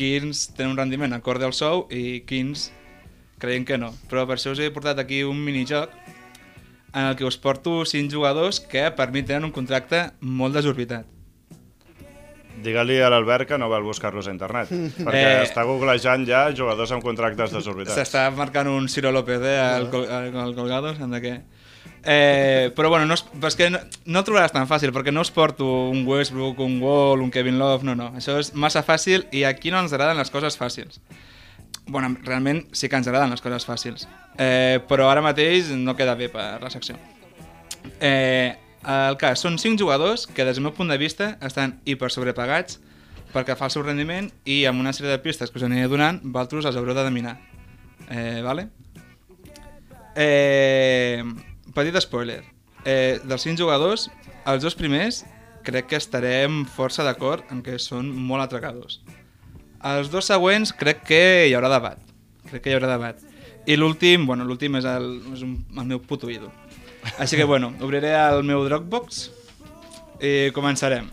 [0.00, 2.70] quins tenen un rendiment acorde al sou i quins
[3.40, 3.92] creiem que no.
[4.10, 5.92] Però per això us he portat aquí un minijoc
[6.90, 11.06] en el que us porto 5 jugadors que per mi tenen un contracte molt desorbitat.
[12.60, 14.68] Digue-li a l'Albert que no val buscar-los a internet,
[15.06, 15.44] perquè Eh.
[15.46, 17.96] està googlejant ja jugadors amb contractes desorbitats.
[17.96, 21.38] S'està marcant un Ciro López eh, al, col al, al Colgado, sembla que...
[22.02, 25.32] Eh, però bueno, no és, és que no, no trobaràs tan fàcil, perquè no us
[25.34, 28.08] porto un Westbrook, un Wall, un Kevin Love, no, no.
[28.16, 31.00] Això és massa fàcil i aquí no ens agraden les coses fàcils.
[31.90, 34.06] Bueno, realment sí que ens agraden les coses fàcils,
[34.38, 36.96] eh, però ara mateix no queda bé per la secció.
[38.00, 38.56] Eh,
[38.88, 42.78] el cas, són 5 jugadors que des del meu punt de vista estan hiper sobrepagats
[43.34, 45.88] pel que fa al seu rendiment i amb una sèrie de pistes que us aniré
[45.90, 47.36] donant, vosaltres els haureu de dominar.
[48.08, 48.70] Eh, vale?
[50.16, 51.22] Eh,
[51.74, 52.42] petit spoiler.
[52.84, 54.08] Eh, dels 5 jugadors,
[54.48, 55.24] els dos primers
[55.66, 59.00] crec que estarem força d'acord en que són molt atracadors.
[59.84, 62.00] Els dos següents crec que hi haurà debat.
[62.48, 63.20] Crec que hi haurà debat.
[63.68, 66.52] I l'últim, bueno, l'últim és, el, és un, el meu puto ídol.
[67.20, 69.28] Així que, bueno, obriré el meu Dropbox
[70.20, 71.08] i començarem.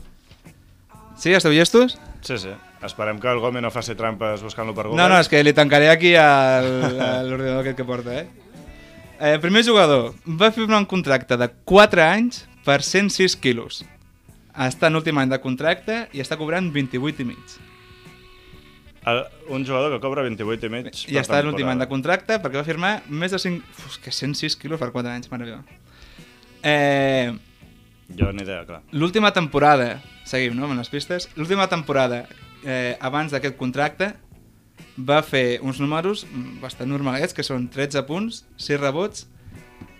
[1.17, 1.97] Sí, esteu llestos?
[2.21, 2.55] Sí, sí.
[2.83, 4.99] Esperem que el Gómez no faci trampes buscant-lo per Google.
[4.99, 8.46] No, no, és que li tancaré aquí l'ordinador aquest que porta, eh?
[9.19, 9.37] Eh?
[9.41, 13.83] Primer jugador, va firmar un contracte de 4 anys per 106 quilos.
[14.57, 17.57] Està en últim any de contracte i està cobrant 28 i mig.
[19.07, 19.21] El,
[19.55, 22.59] un jugador que cobra 28 i mig I està en últim any de contracte perquè
[22.59, 23.75] va firmar més de 5...
[23.85, 25.61] Uf, que 106 quilos per 4 anys, mare meva.
[26.63, 27.31] Eh,
[28.17, 28.81] Jo ni idea, clar.
[28.91, 32.25] L'última temporada, seguim no, amb les pistes, l'última temporada
[32.63, 34.13] eh, abans d'aquest contracte
[34.97, 36.25] va fer uns números
[36.61, 39.27] bastant normalets, que són 13 punts, 6 rebots,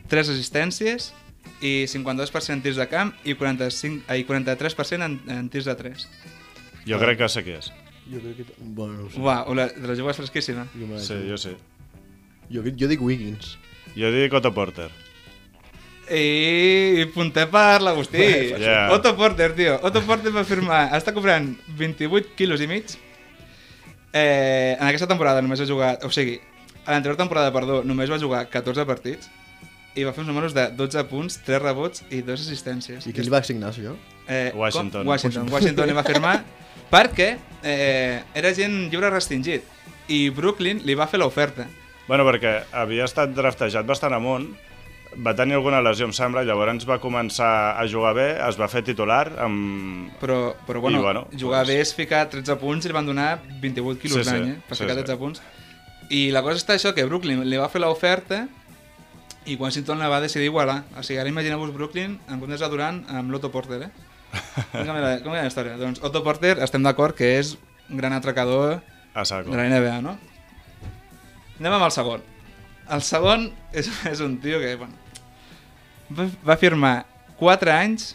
[0.10, 1.12] 3 assistències
[1.62, 5.76] i 52% en tirs de camp i, 45, eh, i 43% en, en tirs de
[5.76, 6.08] 3.
[6.88, 7.72] Jo crec que sé qui és.
[8.08, 8.46] Jo crec que...
[8.62, 9.20] Bueno, no sé.
[9.20, 10.68] Uau, la, de la jove és fresquíssima.
[10.78, 11.56] Jo, Sí, jo sí.
[12.54, 13.58] jo, jo dic Wiggins.
[13.98, 14.90] Jo dic Otto Porter.
[16.08, 18.22] I punter per l'Agustí.
[18.56, 18.94] Yeah.
[18.96, 19.76] Otto Porter, tio.
[19.84, 20.86] Otto Porter va firmar...
[20.96, 22.94] Està cobrant 28 quilos i mig.
[24.14, 26.06] Eh, en aquesta temporada només ha jugat...
[26.08, 26.38] O sigui,
[26.86, 29.32] a l'anterior temporada, perdó, només va jugar 14 partits
[29.98, 33.08] i va fer uns números de 12 punts, 3 rebots i 2 assistències.
[33.10, 33.96] I qui li va assignar, això?
[34.28, 35.02] Eh, Washington.
[35.02, 35.12] Com?
[35.12, 35.50] Washington.
[35.52, 36.36] Washington li va firmar
[36.92, 39.66] perquè eh, era gent lliure restringit
[40.14, 41.66] i Brooklyn li va fer l'oferta.
[42.08, 44.48] Bueno, perquè havia estat draftejat bastant amunt,
[45.26, 48.84] va tenir alguna lesió, em sembla, llavors va començar a jugar bé, es va fer
[48.86, 50.12] titular amb...
[50.22, 53.08] Però, però bueno, I, bueno, jugar doncs- bé és ficar 13 punts i li van
[53.08, 53.30] donar
[53.62, 54.60] 28 quilos Sí, sí, l'any, eh?
[54.68, 55.06] Per sí, ficar sí.
[55.06, 55.44] 13 punts.
[56.10, 58.46] I la cosa està això, que Brooklyn li va fer l'oferta
[59.48, 60.82] i Washington la va decidir igualar.
[61.00, 63.92] O sigui, ara imagineu-vos Brooklyn en comptes de Durant amb l'Otto Porter, eh?
[64.72, 65.78] com, era, com era la història?
[65.80, 67.56] Doncs Otto Porter estem d'acord que és
[67.88, 68.82] un gran atracador
[69.16, 70.18] de la NBA, no?
[71.58, 72.26] Anem amb el segon.
[72.94, 74.94] El segon és, és un tio que, bueno,
[76.18, 77.06] va, va firmar
[77.40, 78.14] 4 anys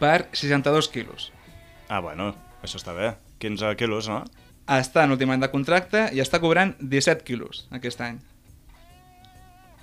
[0.00, 1.30] per 62 quilos.
[1.88, 2.32] Ah, bueno,
[2.64, 3.12] això està bé.
[3.38, 4.22] 15 quilos, no?
[4.66, 8.18] Està en últim any de contracte i està cobrant 17 quilos aquest any.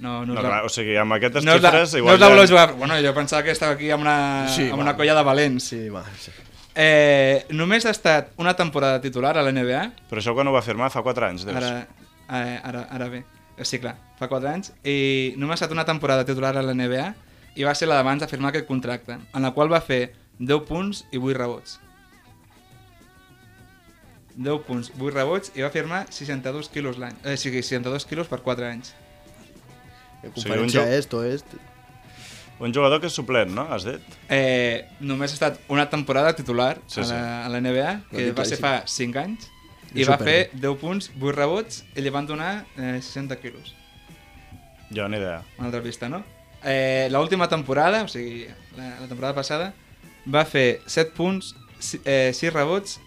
[0.01, 1.91] No, no, No, la- clar, o sigui, amb aquestes no us la, xifres...
[1.93, 2.49] no igual us la voleu ja...
[2.49, 2.71] jugar.
[2.79, 4.85] Bueno, jo pensava que estava aquí amb una, Sí, amb va.
[4.87, 5.67] una colla de valents.
[5.69, 6.01] Sí, va.
[6.19, 6.31] Sí.
[6.73, 9.83] Eh, només ha estat una temporada titular a la NBA.
[10.09, 11.59] Però això quan ho va firmar fa 4 anys, dius.
[11.59, 11.85] Ara,
[12.31, 13.21] eh, ara, ara bé.
[13.57, 14.71] Eh, Sí, clar, fa 4 anys.
[14.83, 17.13] I només ha estat una temporada titular a la NBA
[17.59, 20.63] i va ser la d'abans de firmar aquest contracte, en la qual va fer 10
[20.67, 21.79] punts i 8 rebots.
[24.35, 27.17] 10 punts, 8 rebots i va firmar 62 quilos l'any.
[27.27, 28.93] Eh, sí, 62 quilos per 4 anys.
[30.21, 31.57] En sigui, un conferència joc- est, oest...
[32.61, 33.63] Un jugador que és suplent, no?
[33.73, 34.03] Has dit?
[34.29, 37.09] Eh, només ha estat una temporada titular Sí, a, sí.
[37.11, 39.47] la, a la NBA, que va ser fa 5 anys,
[39.95, 40.59] I va fer bé.
[40.61, 43.73] 10 punts, 8 rebots, i li van donar eh, 60 quilos.
[44.91, 45.41] Jo ni idea.
[45.57, 46.23] Una altra pista, no?
[46.63, 48.45] Eh, L'última temporada, o sigui,
[48.77, 49.73] la, la temporada passada,
[50.27, 52.99] va fer 7 punts, si- eh, 6 rebots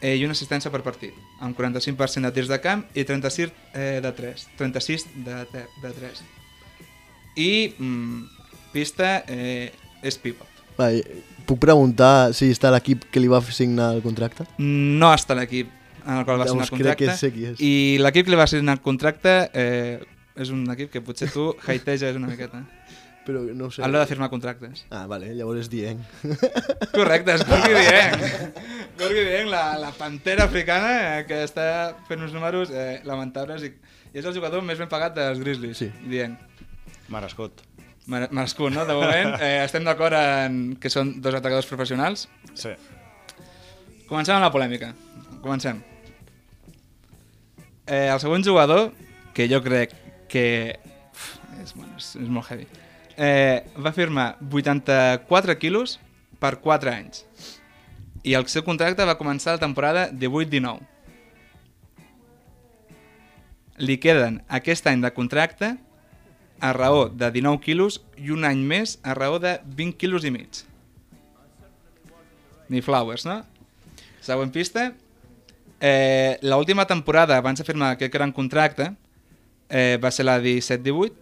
[0.00, 4.00] eh, i una assistència per partit, amb 45% de tirs de camp i 36 eh,
[4.04, 4.46] de 3.
[4.56, 6.22] 36 de, te- de 3.
[7.36, 8.22] I mm,
[8.72, 9.72] pista eh,
[10.02, 10.46] és pivot.
[10.78, 10.88] Va,
[11.48, 14.46] puc preguntar si està l'equip que li va signar el contracte?
[14.62, 15.68] No està l'equip
[16.06, 17.06] en el qual va signar crec contracte.
[17.06, 17.60] que sé qui és.
[17.60, 20.00] I l'equip que li va signar el contracte eh,
[20.40, 22.64] és un equip que potser tu hateges una miqueta.
[23.26, 23.82] Però no ho sé.
[23.84, 24.86] A l'hora de firmar contractes.
[24.90, 25.98] Ah, vale, llavors és Dieng.
[26.96, 28.14] Correcte, és Gorgui Dieng.
[28.98, 31.66] Gorgui Dieng, la, la pantera africana eh, que està
[32.08, 33.74] fent uns números eh, lamentables i,
[34.14, 35.90] i és el jugador més ben pagat dels Grizzlies, Sí.
[36.08, 36.38] Dieng.
[37.12, 37.60] Marescut.
[38.10, 38.86] Mer- Merescut, no?
[38.88, 42.24] De moment eh, estem d'acord en que són dos atacadors professionals.
[42.56, 42.72] Sí.
[44.08, 44.94] Comencem amb la polèmica.
[45.40, 45.80] Comencem.
[47.86, 48.92] Eh, el segon jugador,
[49.34, 49.94] que jo crec
[50.28, 50.78] que
[51.10, 51.24] uf,
[51.62, 52.68] és, bueno, és, és molt heavy,
[53.16, 55.98] eh, va firmar 84 quilos
[56.38, 57.24] per 4 anys.
[58.22, 60.86] I el seu contracte va començar la temporada 18-19.
[63.80, 65.74] Li queden aquest any de contracte
[66.60, 70.34] a raó de 19 quilos i un any més a raó de 20 quilos i
[70.34, 70.66] mig.
[72.68, 73.40] Ni flowers, no?
[74.20, 74.90] Següent pista.
[75.80, 78.92] Eh, L'última temporada, abans de firmar aquest gran contracte,
[79.68, 81.14] eh, va ser la 17-18,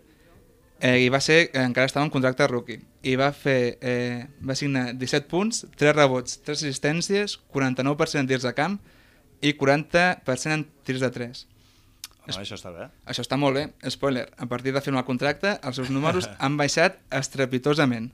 [0.81, 4.55] eh, i va ser, eh, encara estava en contracte rookie, i va fer, eh, va
[4.59, 8.81] signar 17 punts, 3 rebots, 3 assistències, 49% en tirs de camp
[9.41, 11.47] i 40% en tirs de 3.
[12.29, 12.91] Home, això està bé.
[13.07, 13.69] Això està molt bé.
[13.89, 18.11] Spoiler, a partir de firmar el contracte, els seus números han baixat estrepitosament.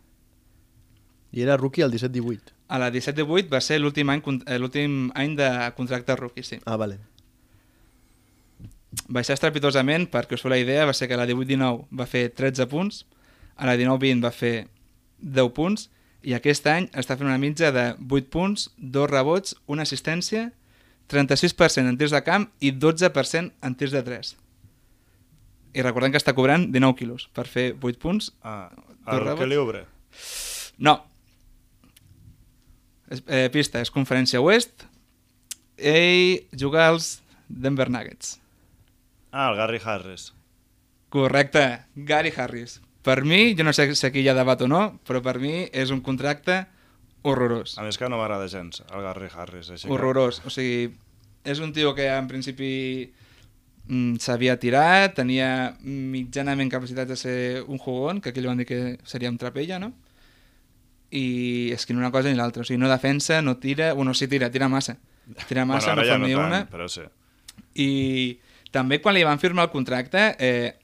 [1.34, 2.52] I era rookie al 17-18.
[2.70, 6.60] A la 17-18 va ser l'últim any, eh, l'últim any de contracte rookie, sí.
[6.64, 7.00] Ah, vale.
[9.10, 12.28] Baixar estrepitosament, perquè us feu la idea, va ser que a la 18-19 va fer
[12.30, 13.00] 13 punts,
[13.56, 14.68] a la 19-20 va fer
[15.18, 15.88] 10 punts,
[16.24, 20.52] i aquest any està fent una mitja de 8 punts, 2 rebots, una assistència,
[21.10, 24.30] 36% en tirs de camp i 12% en tirs de 3.
[25.74, 28.30] I recordem que està cobrant 19 quilos per fer 8 punts.
[28.46, 29.40] Ah, Dos el rebots.
[29.42, 29.82] que li obre.
[30.78, 30.94] No.
[33.26, 34.86] Eh, pista, és conferència oest
[35.78, 38.38] i juga als Denver Nuggets.
[39.32, 40.32] Ah, el Gary Harris.
[41.08, 42.80] Correcte, Gary Harris.
[43.04, 45.66] Per mi, jo no sé si aquí hi ha debat o no, però per mi
[45.72, 46.64] és un contracte
[47.22, 47.76] horrorós.
[47.78, 49.70] A més que no m'agrada gens, el Gary Harris.
[49.74, 49.92] Així que...
[49.92, 50.40] Horrorós.
[50.46, 50.88] O sigui,
[51.44, 52.70] és un tio que en principi
[53.88, 58.68] mm, sabia tirar, tenia mitjanament capacitat de ser un jugón, que aquí li van dir
[58.70, 59.92] que seria un trapella, no?
[61.14, 62.64] I és que ni una cosa ni l'altra.
[62.64, 63.92] O sigui, no defensa, no tira...
[63.94, 64.96] Bueno, sí tira, tira massa.
[65.48, 66.62] Tira massa, bueno, no ja fa no ni tant, una.
[66.70, 67.04] però sí.
[67.78, 67.90] I
[68.74, 70.74] també quan li van firmar el contracte, eh,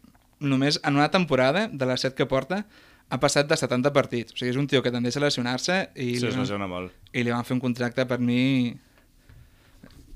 [0.41, 2.63] només en una temporada, de les set que porta,
[3.11, 4.33] ha passat de 70 partits.
[4.33, 6.93] O sigui, és un tio que tendeix a lesionar-se i, Sí, li van- molt.
[7.13, 8.71] i li van fer un contracte per mi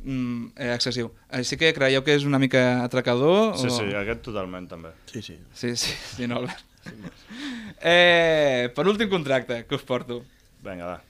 [0.04, 1.10] mm, eh, excessiu.
[1.34, 3.56] Així que creieu que és una mica atracador?
[3.58, 3.74] Sí, o...
[3.80, 4.94] sí, aquest totalment també.
[5.10, 5.36] Sí, sí.
[5.52, 6.62] Sí, sí, sí, no, Albert.
[7.80, 10.22] Eh, per últim contracte que us porto.
[10.64, 11.00] Vinga, va.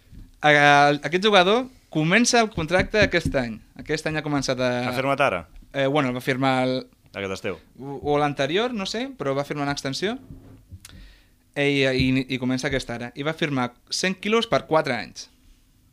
[0.42, 3.58] A- Aquest jugador comença el contracte aquest any.
[3.78, 4.70] Aquest any ha començat a...
[4.88, 5.44] Ha firmat ara?
[5.72, 6.74] Eh, bueno, va firmar el,
[7.14, 7.58] Aquest estiu?
[7.78, 10.16] o o l'anterior, no sé, però va firmar una extensió
[11.54, 13.12] i, i, i comença aquesta ara.
[13.14, 15.28] I va firmar 100 quilos per 4 anys.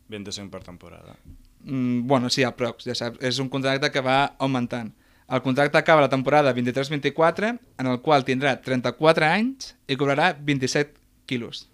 [0.10, 1.15] 25 per temporada.
[1.63, 3.22] Mm, bueno, sí, aprox, ja saps.
[3.22, 4.89] És un contracte que va augmentant.
[5.32, 11.00] El contracte acaba la temporada 23-24, en el qual tindrà 34 anys i cobrarà 27
[11.26, 11.70] quilos.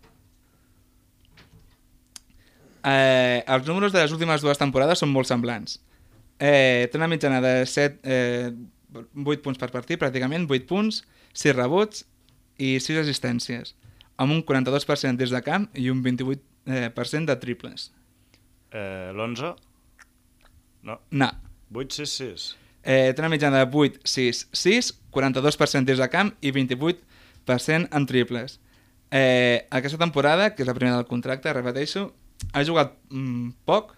[2.86, 5.80] Eh, els números de les últimes dues temporades són molt semblants.
[6.38, 8.54] Eh, té una mitjana de 7, eh,
[8.94, 11.02] 8 punts per partit, pràcticament, 8 punts,
[11.34, 12.06] 6 rebots
[12.62, 13.74] i 6 assistències,
[14.22, 16.38] amb un 42% des de camp i un 28%
[16.70, 17.90] eh, de triples.
[18.70, 19.56] Eh, L'11?
[20.84, 21.02] No.
[21.10, 21.34] No.
[21.74, 22.48] 8, 6, 6.
[22.88, 28.06] Eh, té una mitjana de 8, 6, 6, 42% des de camp i 28% en
[28.08, 28.62] triples.
[29.12, 32.14] Eh, aquesta temporada, que és la primera del contracte, repeteixo,
[32.54, 33.92] ha jugat mm, poc,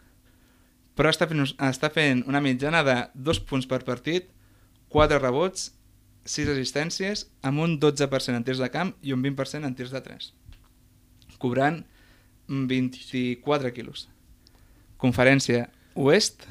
[0.97, 4.33] però està fent, està fent una mitjana de 2 punts per partit,
[4.89, 5.69] 4 rebots,
[6.25, 10.01] 6 assistències, amb un 12% en tirs de camp i un 20% en tirs de
[10.01, 10.31] 3.
[11.37, 11.83] Cobrant
[12.49, 14.07] mm, 24 quilos.
[14.97, 16.49] Conferència Oest,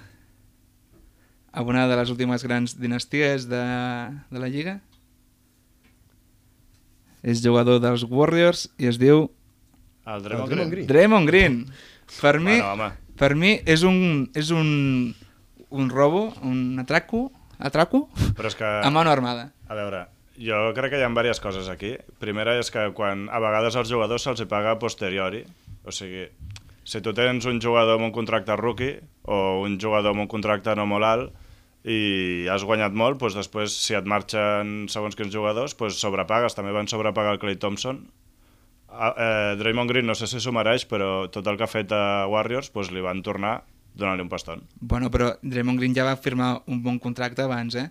[1.53, 3.63] a una de les últimes grans dinasties de,
[4.31, 4.81] de la Lliga.
[7.23, 9.27] és jugador dels Warriors i es diu
[10.07, 10.71] El El Draymond Green.
[10.71, 10.87] Green.
[10.87, 11.57] Draymond Green.
[12.21, 14.69] Per mi, Bueno, home, per mi és un, és un,
[15.69, 17.27] un robo, un atraco,
[17.59, 18.07] atraco
[18.37, 18.65] però és que...
[18.65, 19.51] a mano armada.
[19.69, 20.07] A veure,
[20.41, 21.97] jo crec que hi ha diverses coses aquí.
[22.23, 25.43] Primera és que quan a vegades als jugadors se'ls paga a posteriori.
[25.85, 26.29] O sigui,
[26.89, 28.97] si tu tens un jugador amb un contracte rookie
[29.29, 31.37] o un jugador amb un contracte no molt alt
[31.89, 36.57] i has guanyat molt, doncs després, si et marxen segons quins jugadors, doncs sobrepagues.
[36.57, 38.03] També van sobrepagar el Clay Thompson.
[38.89, 42.27] Eh, Draymond Green no sé si s'ho mereix, però tot el que ha fet a
[42.29, 43.61] Warriors doncs li van tornar
[43.99, 44.65] donant-li un paston.
[44.81, 47.89] Bueno, però Draymond Green ja va firmar un bon contracte abans, eh?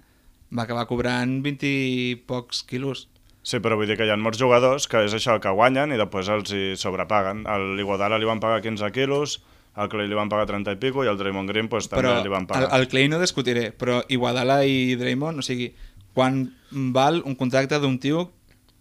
[0.57, 3.07] Va acabar cobrant 20 i pocs quilos.
[3.47, 5.99] Sí, però vull dir que hi ha molts jugadors que és això, que guanyen i
[5.99, 7.45] després els hi sobrepaguen.
[7.47, 9.38] A l'Iguodala li van pagar 15 quilos,
[9.77, 12.23] al Clay li van pagar 30 i pico i al Draymond Green pues, també Però
[12.25, 12.73] li van pagar.
[12.75, 15.69] el Clay no discutiré, però Iguadala i Draymond, o sigui,
[16.17, 16.41] quan
[16.97, 18.31] val un contracte d'un tio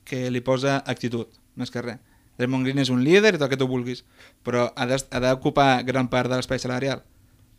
[0.08, 2.00] que li posa actitud, més que res.
[2.40, 4.02] Draymond Green és un líder i tot el que tu vulguis,
[4.42, 7.04] però ha d'ocupar gran part de l'espai salarial.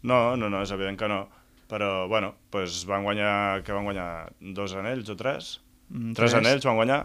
[0.03, 1.21] No, no, no, és evident que no.
[1.71, 5.57] Però, bueno, pues van guanyar, que van guanyar dos anells o tres?
[5.89, 6.33] Mm, tres, tres.
[6.45, 7.01] anells van guanyar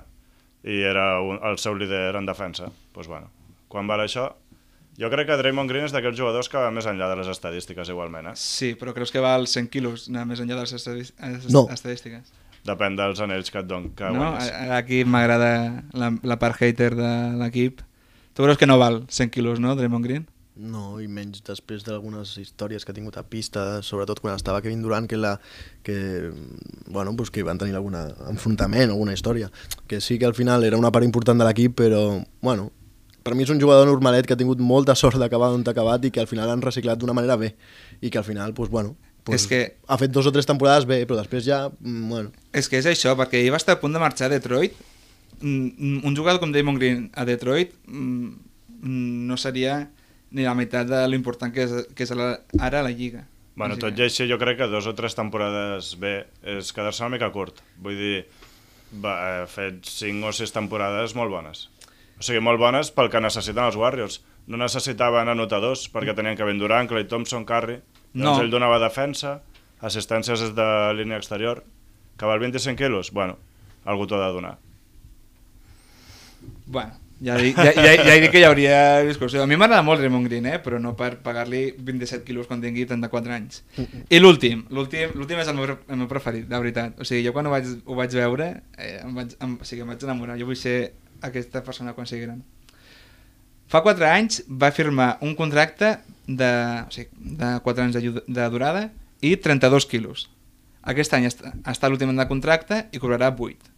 [0.65, 2.71] i era un, el seu líder en defensa.
[2.93, 3.31] Pues bueno,
[3.69, 4.29] quan val això?
[4.99, 7.89] Jo crec que Draymond Green és d'aquells jugadors que va més enllà de les estadístiques
[7.89, 8.35] igualment, eh?
[8.37, 11.15] Sí, però creus que val 100 quilos anar més enllà de les estadis-
[11.51, 11.67] No.
[11.73, 12.29] estadístiques?
[12.67, 14.19] Depèn dels anells que et don, que no?
[14.21, 14.51] guanyes.
[14.53, 17.81] A- Aquí m'agrada la, la part hater de l'equip.
[18.35, 20.27] Tu creus que no val 100 quilos, no, Draymond Green?
[20.55, 24.83] No, i menys després d'algunes històries que ha tingut a pista, sobretot quan estava Kevin
[24.85, 25.39] Durant, que, la,
[25.83, 26.31] que,
[26.93, 27.97] bueno, pues que van tenir algun
[28.29, 29.49] enfrontament, alguna història.
[29.89, 32.03] Que sí que al final era una part important de l'equip, però,
[32.43, 32.69] bueno,
[33.23, 36.05] per mi és un jugador normalet que ha tingut molta sort d'acabar on ha acabat
[36.05, 37.55] i que al final han reciclat d'una manera bé.
[38.03, 40.85] I que al final, pues, bueno, pues, És que- ha fet dos o tres temporades
[40.85, 43.81] bé, però després ja, mm, bueno, És que és això, perquè ell va estar a
[43.81, 44.75] punt de marxar a Detroit.
[45.41, 48.29] Mm, Un jugador com Damon Green a Detroit mm,
[48.83, 49.91] mm, no seria
[50.33, 53.27] ni la meitat de l'important que és, que és la, ara la Lliga.
[53.57, 57.13] Bueno, tot i així jo crec que dos o tres temporades bé és quedar-se una
[57.19, 57.61] mica curt.
[57.85, 58.23] Vull dir,
[59.05, 61.67] va, ha fet cinc o sis temporades molt bones.
[62.19, 64.21] O sigui, molt bones pel que necessiten els Warriors.
[64.49, 67.77] No necessitaven anotadors perquè tenien Kevin Durant, Clay Thompson, Curry.
[68.15, 68.41] Doncs No.
[68.43, 69.41] ell donava defensa,
[69.81, 70.67] assistències des de
[70.97, 71.63] línia exterior.
[72.19, 73.11] Que val 25 quilos?
[73.13, 73.37] Bueno,
[73.85, 74.57] algú t'ho ha de donar.
[76.67, 76.93] Bueno,
[77.23, 79.43] ja, dic- ja, ja, ja dit que hi hauria discussió.
[79.43, 80.59] A mi m'agrada molt Raymond Green, eh?
[80.63, 83.63] però no per pagar-li 27 quilos quan tingui 34 anys.
[84.11, 86.99] I l'últim, l'últim és el meu, el meu preferit, de veritat.
[87.01, 89.83] O sigui, jo quan ho vaig, ho vaig veure, eh, em, vaig, em, o sigui,
[89.87, 90.39] em vaig enamorar.
[90.41, 90.77] Jo vull ser
[91.23, 92.43] aquesta persona quan sigui gran.
[93.73, 95.95] Fa 4 anys va firmar un contracte
[96.27, 96.51] de,
[96.85, 97.09] o sigui,
[97.39, 98.89] de 4 anys de, de durada
[99.25, 100.27] i 32 quilos.
[100.83, 103.71] Aquest any està, està l'últim any de contracte i cobrarà 8.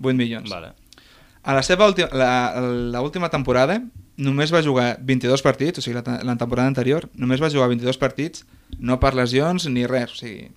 [0.00, 0.48] 8 milions.
[0.50, 0.72] Vale.
[1.48, 2.60] A la seva última, la,
[2.92, 3.78] la última temporada
[4.20, 7.96] només va jugar 22 partits, o sigui, la, la temporada anterior, només va jugar 22
[7.96, 8.44] partits,
[8.76, 10.50] no per lesions ni res, o sigui,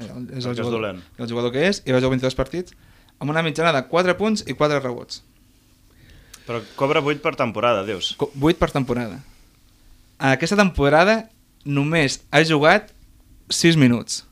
[0.00, 1.02] és el és jugador, dolent.
[1.18, 2.78] el jugador que és, i va jugar 22 partits,
[3.20, 5.20] amb una mitjana de 4 punts i 4 rebots.
[6.46, 8.14] Però cobra 8 per temporada, dius.
[8.18, 9.20] 8 per temporada.
[10.32, 11.20] Aquesta temporada
[11.68, 12.94] només ha jugat
[13.52, 14.24] 6 minuts.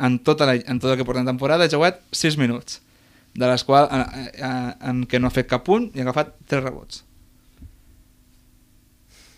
[0.00, 2.80] En, tota la, en tot el que porta temporada ha jugat 6 minuts,
[3.34, 6.64] de les quals en, en, què no ha fet cap punt i ha agafat 3
[6.64, 7.04] rebots.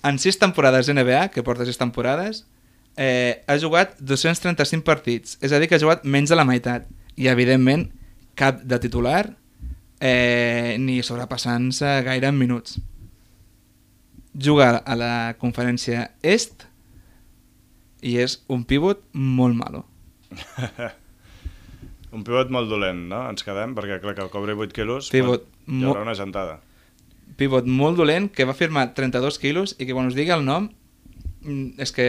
[0.03, 2.45] En 6 temporades NBA, que porta 6 temporades,
[2.97, 6.89] eh, ha jugat 235 partits, és a dir, que ha jugat menys de la meitat.
[7.15, 7.91] I, evidentment,
[8.35, 9.35] cap de titular
[10.01, 12.81] eh, ni sobrepassant-se gaire en minuts.
[14.33, 16.65] Juga a la conferència Est
[18.03, 19.85] i és un pivot molt malo.
[22.13, 23.23] Un pivot molt dolent, no?
[23.33, 26.59] Ens quedem, perquè clar que cobri 8 quilos, Pivot hi haurà una gentada.
[27.41, 30.69] Pivot molt dolent que va firmar 32 quilos i que quan us digui el nom
[31.41, 32.09] mm, és que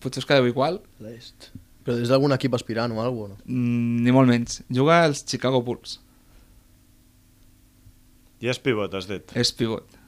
[0.00, 1.50] potser us quedeu igual, l'est.
[1.84, 3.52] Però és d'algun equip aspirant o alguna cosa, no?
[3.52, 4.62] mm, ni molt menys.
[4.72, 5.98] Juga als Chicago Bulls.
[8.42, 9.36] I és pivot, has dit.
[9.38, 10.00] És pivot.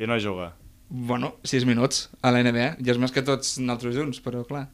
[0.00, 0.50] I no juga.
[0.90, 2.80] Bueno, 6 minuts a la NBA.
[2.82, 4.66] Ja és més que tots nosaltres junts, però clar.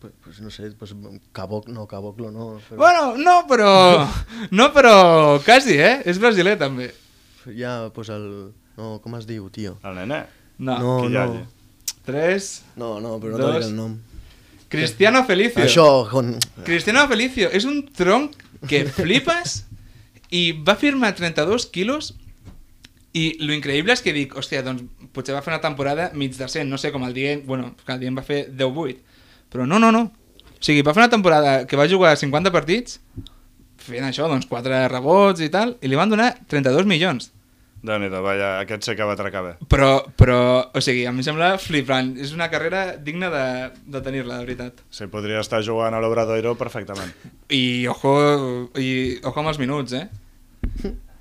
[0.00, 0.94] Pues, pues no sé, pues,
[1.32, 2.60] Caboc, no, Caboclo no.
[2.68, 2.76] Però...
[2.76, 4.06] Bueno, no, però...
[4.50, 6.02] No, però quasi, eh?
[6.04, 6.90] És brasiler, també.
[7.56, 8.52] Ja, pues el...
[8.76, 9.78] No, com es diu, tio?
[9.82, 10.26] El nene?
[10.58, 10.76] No.
[10.78, 11.46] No, hi no.
[12.06, 12.50] 3...
[12.76, 13.64] No, no, però no Dos.
[13.64, 13.96] el nom.
[14.68, 15.64] Cristiano Felicio.
[15.64, 16.34] Això, con...
[16.66, 18.36] Cristiano Felicio és un tronc
[18.68, 19.62] que flipes
[20.34, 22.12] i va firmar 32 quilos
[23.16, 24.84] i lo increïble és que dic, hòstia, doncs
[25.16, 28.02] potser va fer una temporada mig decent, no sé, com el Dient, bueno, que el
[28.02, 28.98] Dient va fer 10-8,
[29.52, 30.04] però no, no, no.
[30.56, 33.00] O sigui, va fer una temporada que va jugar 50 partits,
[33.86, 37.32] fent això, doncs 4 rebots i tal, i li van donar 32 milions.
[37.86, 39.52] déu nhi vaja, aquest sí que va atracar bé.
[39.70, 40.38] Però, però,
[40.74, 42.16] o sigui, a mi em sembla flipant.
[42.18, 43.44] És una carrera digna de,
[43.86, 44.80] de tenir-la, de veritat.
[44.90, 47.12] Sí, podria estar jugant a l'Obradoiro perfectament.
[47.52, 48.16] I ojo,
[48.80, 50.08] i ojo amb els minuts, eh?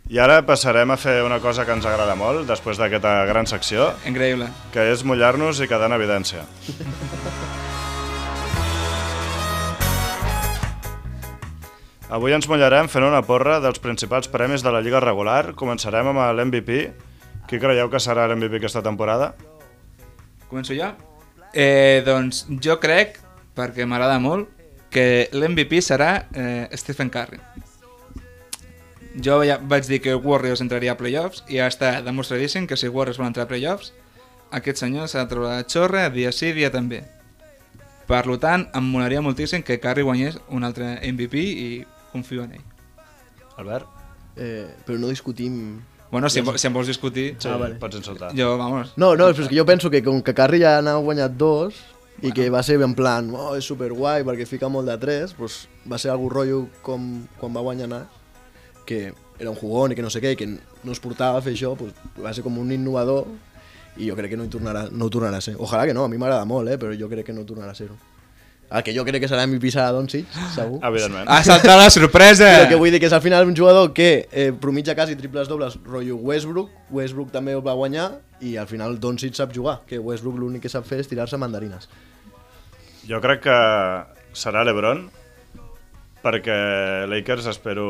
[0.10, 3.92] I ara passarem a fer una cosa que ens agrada molt, després d'aquesta gran secció,
[4.10, 4.50] Increïble.
[4.74, 6.48] que és mullar-nos i quedar en evidència.
[12.06, 15.56] Avui ens mullarem fent una porra dels principals premis de la Lliga regular.
[15.58, 16.76] Començarem amb l'MVP.
[17.50, 19.32] Qui creieu que serà l'MVP aquesta temporada?
[20.50, 20.92] Començo jo?
[21.54, 23.18] Eh, doncs jo crec,
[23.58, 24.52] perquè m'agrada molt,
[24.94, 27.42] que l'MVP serà eh, Stephen Curry.
[29.26, 32.92] Jo ja vaig dir que Warriors entraria a playoffs i ja està demostradíssim que si
[32.92, 33.94] Warriors vol entrar a playoffs,
[34.54, 37.02] aquest senyor s'ha de trobar la xorra dia sí, dia també.
[38.06, 41.70] Per tant, em molaria moltíssim que Curry guanyés un altre MVP i
[42.16, 42.64] confio en ell.
[43.58, 43.86] Albert?
[44.36, 45.82] Eh, però no discutim...
[46.12, 47.76] Bueno, si, em si em vols discutir, Sí, Ah, vale.
[47.82, 48.30] pots insultar.
[48.38, 50.94] jo, vamos, No, no, però és que jo penso que com que Carri ja n'ha
[51.02, 51.76] guanyat dos
[52.24, 55.66] i que va ser en plan, oh, és superguai perquè fica molt de tres, doncs
[55.92, 58.08] va ser algú rotllo com quan va guanyar Nash,
[58.86, 61.44] que era un jugón i que no sé què, i que no es portava a
[61.44, 63.26] fer això, doncs va ser com un innovador
[63.98, 65.58] i jo crec que no, hi tornarà, no ho tornarà a ser.
[65.60, 67.76] Ojalà que no, a mi m'agrada molt, eh, però jo crec que no tornarà a
[67.76, 67.98] ser-ho.
[68.66, 70.80] El que jo crec que serà MVP serà Doncic, segur.
[70.88, 71.28] Evidentment.
[71.30, 72.48] ha saltat la sorpresa!
[72.50, 75.48] Però que vull dir que és al final un jugador que eh, promitja quasi triples
[75.48, 78.10] dobles, rotllo Westbrook, Westbrook també ho va guanyar
[78.42, 81.88] i al final Doncic sap jugar, que Westbrook l'únic que sap fer és tirar-se mandarines.
[83.06, 83.60] Jo crec que
[84.34, 85.06] serà l'Ebron,
[86.26, 87.88] perquè Lakers espero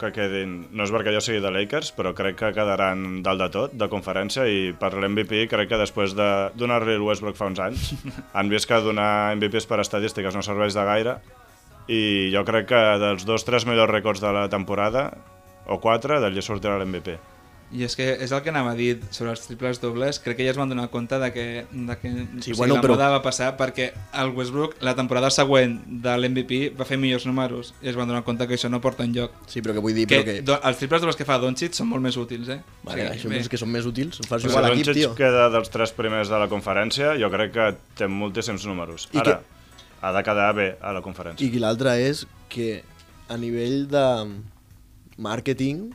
[0.00, 0.58] que quedin...
[0.76, 3.88] No és perquè jo sigui de Lakers, però crec que quedaran dalt de tot, de
[3.88, 6.28] conferència, i per l'MVP crec que després de
[6.60, 7.88] donar-li el Westbrook fa uns anys,
[8.36, 11.16] han vist que donar MVPs per estadístiques no serveix de gaire,
[11.88, 15.08] i jo crec que dels dos tres millors rècords de la temporada,
[15.68, 17.37] o quatre, d'allí sortirà l'MVP.
[17.70, 20.44] I és que és el que anava a dir sobre els triples dobles, crec que
[20.46, 22.94] ja es van donar compte de que, de que Sí, o sigui, bueno, la però-
[22.96, 23.90] moda va passar perquè
[24.22, 28.22] el Westbrook la temporada següent de l'MVP va fer millors números i es van donar
[28.24, 29.32] compte que això no porta enlloc.
[29.46, 30.40] Sí, però que vull dir Que, però que...
[30.48, 32.60] do, els triples dobles que fa Doncic són molt més útils, eh?
[32.88, 35.14] Vale, O això bé, és que són més útils, fas jugar a l'equip, Doncic tio.
[35.20, 37.68] queda dels tres primers de la conferència, jo crec que
[38.00, 39.10] té moltíssims números.
[39.12, 39.42] I Ara,
[40.00, 41.44] ha de quedar bé a la conferència.
[41.44, 42.82] I l'altre és que
[43.28, 44.06] a nivell de
[45.18, 45.90] màrqueting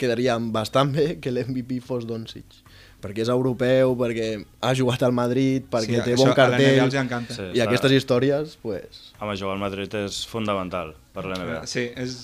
[0.00, 2.58] quedaria bastant bé que l'MVP fos Doncic.
[3.00, 4.26] Perquè és europeu, perquè
[4.60, 6.82] ha jugat al Madrid, perquè sí, té bon cartell...
[6.82, 7.32] els encanta.
[7.32, 7.46] Sí.
[7.56, 9.06] I aquestes històries, pues...
[9.20, 11.62] Home, jugar al Madrid és fundamental per l'NBA.
[11.70, 12.18] sí, és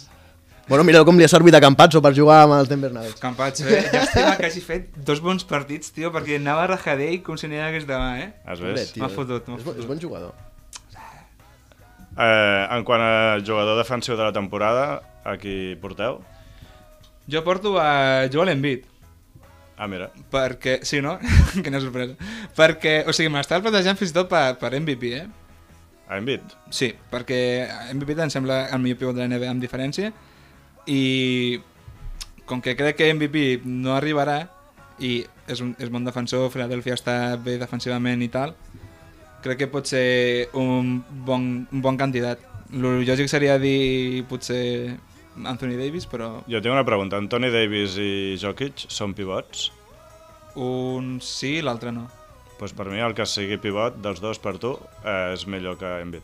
[0.66, 3.20] Bueno, mira com li ha servit a Campazzo per jugar amb els Denver Nuggets.
[3.22, 3.84] Campatxo, eh?
[3.94, 7.60] Llàstima que hagi fet dos bons partits, tio, perquè anava a rajadell com si n'hi
[7.62, 8.32] hagués demà, eh?
[8.50, 8.98] Has vist?
[8.98, 9.92] M'ha fotut, m'ha és, bo- és fotut.
[9.94, 10.34] bon jugador.
[12.16, 16.18] Eh, en quant a jugador defensiu de la temporada, a qui porteu?
[17.30, 18.84] Jo porto a Joel Embiid.
[19.76, 20.08] Ah, mira.
[20.32, 20.78] Perquè...
[20.86, 21.18] Sí, no?
[21.64, 22.16] Quina sorpresa.
[22.56, 25.26] Perquè, o sigui, m'estava plantejant fins i tot per, per MVP, eh?
[26.06, 26.54] A Embiid.
[26.70, 27.38] Sí, perquè
[27.92, 30.12] MVP em sembla el millor pivot de la NBA amb diferència
[30.86, 31.58] i
[32.46, 34.44] com que crec que MVP no arribarà
[35.02, 35.18] i
[35.50, 38.54] és, un, és bon defensor, Philadelphia està bé defensivament i tal,
[39.42, 42.40] crec que pot ser un bon, un bon candidat.
[42.72, 44.94] El lògic seria dir potser
[45.44, 47.16] Anthony Davis, però Jo tinc una pregunta.
[47.20, 49.72] Anthony Davis i Jokic són pivots?
[50.56, 52.06] un sí i l'altre no.
[52.58, 54.70] Pues per mi el que sigui pivot dels dos per tu
[55.04, 56.22] eh, és millor que Embiid.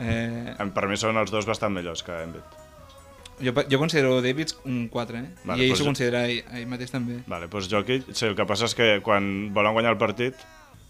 [0.00, 2.44] Eh, Per mi són els dos bastant millors que Embiid.
[3.40, 5.30] jo, jo considero Davis un 4, eh?
[5.44, 7.22] Vale, I ell doncs s'ho jo- considera ell, ell mateix també.
[7.26, 10.36] Vale, doncs Jokic, sí, el que passa és que quan volen guanyar el partit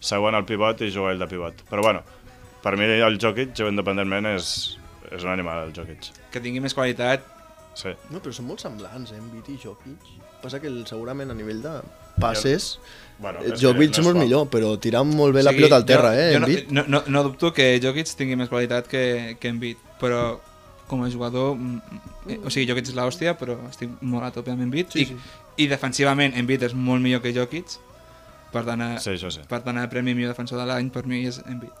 [0.03, 1.63] seuen al pivot i juga ell de pivot.
[1.69, 2.03] Però bueno,
[2.61, 4.77] per mi el Jokic, jo independentment, és,
[5.11, 6.11] és un animal, el Jokic.
[6.31, 7.21] Que tingui més qualitat,
[7.73, 7.87] Sí.
[8.11, 10.09] No, però són molt semblants, eh, Embiid i Jokic.
[10.41, 11.77] Passa que el, segurament a nivell de
[12.19, 12.79] passes,
[13.17, 14.19] Bueno, eh, és Jokic no és molt fort.
[14.25, 16.47] millor, però tira molt bé O la sigui, pilota al terra, jo, eh, jo no,
[16.47, 16.67] Embiid.
[16.71, 20.39] no, no, no dubto que Jokic tingui més qualitat que, que Embiid, però
[20.87, 21.81] com a jugador, mm,
[22.27, 24.91] eh, o sigui, Jokic és l'hòstia, però estic molt a tope amb Embiid.
[24.91, 25.15] Sí, I, sí.
[25.63, 27.77] I defensivament, Embiid és molt millor que Jokic,
[28.51, 29.39] per tant, a, Sí, això sí.
[29.47, 31.71] per tant, el premi millor defensor de l'any per mi és Embiid.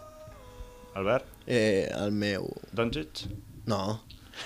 [0.95, 1.25] Albert?
[1.47, 2.49] Eh, el meu...
[2.75, 3.25] Doncic?
[3.69, 4.01] No,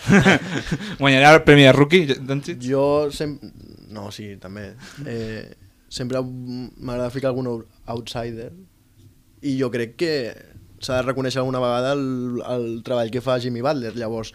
[0.99, 2.59] Guanyarà el premi de rookie, Doncic?
[2.63, 3.51] jo sempre...
[3.95, 4.73] No, sí, també.
[5.07, 5.53] Eh,
[5.87, 8.49] sempre m'agrada ficar algun out- outsider
[9.45, 10.11] i jo crec que
[10.83, 13.93] s'ha de reconèixer alguna vegada el, el treball que fa Jimmy Butler.
[13.95, 14.33] Llavors,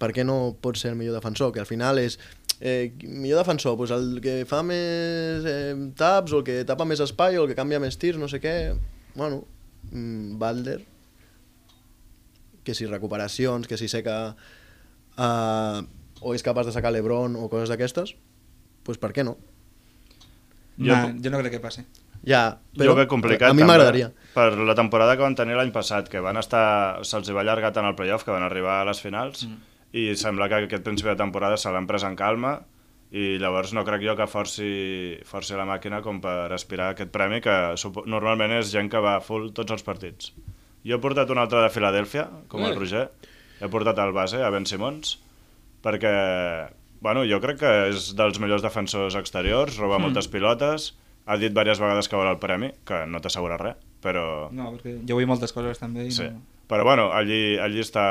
[0.00, 1.52] per què no pot ser el millor defensor?
[1.52, 2.16] Que al final és
[2.62, 7.02] eh, millor defensor, doncs el que fa més eh, taps o el que tapa més
[7.04, 8.54] espai o el que canvia més tirs, no sé què.
[9.18, 9.42] Bueno,
[9.92, 10.80] mm, Butler,
[12.64, 14.34] que si recuperacions, que si seca
[15.16, 15.78] uh,
[16.20, 18.14] o és capaç de sacar l'Ebron o coses d'aquestes,
[18.84, 19.36] pues per què no?
[20.78, 21.82] Jo- Nah, jo no crec que passi.
[22.26, 23.50] Ja, Però, jo veig complicat.
[23.50, 24.10] a mi m'agradaria.
[24.34, 26.98] Per la temporada que van tenir l'any passat, que van estar...
[27.06, 29.56] Se'ls va allargar tant el playoff que van arribar a les finals mm.
[29.96, 32.58] i sembla que aquest principi de temporada se l'han pres en calma
[33.10, 34.68] i llavors no crec jo que forci,
[35.24, 37.54] forci la màquina com per aspirar a aquest premi que
[38.06, 40.32] normalment és gent que va full tots els partits.
[40.84, 42.78] Jo he portat un altre de Filadèlfia, com el Eh.
[42.78, 43.08] Roger.
[43.60, 45.16] He portat el base, a Ben Simons,
[45.82, 46.12] perquè
[47.00, 50.02] bueno, jo crec que és dels millors defensors exteriors, roba mm.
[50.08, 50.92] moltes pilotes,
[51.26, 54.48] ha dit diverses vegades que vol el premi, que no t'assegura res, però...
[54.54, 56.06] No, perquè jo vull moltes coses també.
[56.08, 56.28] I Sí.
[56.30, 56.42] no...
[56.68, 58.02] Però bueno, allí, allí està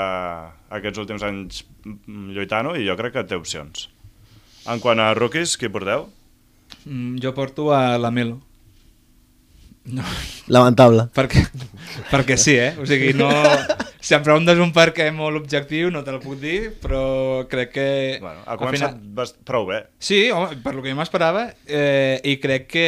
[0.74, 3.84] aquests últims anys mm, lluitant-ho i jo crec que té opcions.
[4.68, 6.08] En quant a rookies, qui porteu?
[6.86, 8.42] Mm, jo porto a la Melo.
[9.88, 10.04] No,
[10.52, 11.06] Lamentable.
[11.16, 11.46] perquè,
[12.12, 12.74] perquè sí, eh?
[12.80, 13.30] O sigui, no...
[14.04, 17.88] Si em preguntes un què molt objectiu, no te el puc dir, però crec que...
[18.22, 19.40] Bueno, ha al començat final- bast...
[19.48, 19.82] prou bé.
[20.00, 22.86] Sí, home, per lo que jo m'esperava, eh, i crec que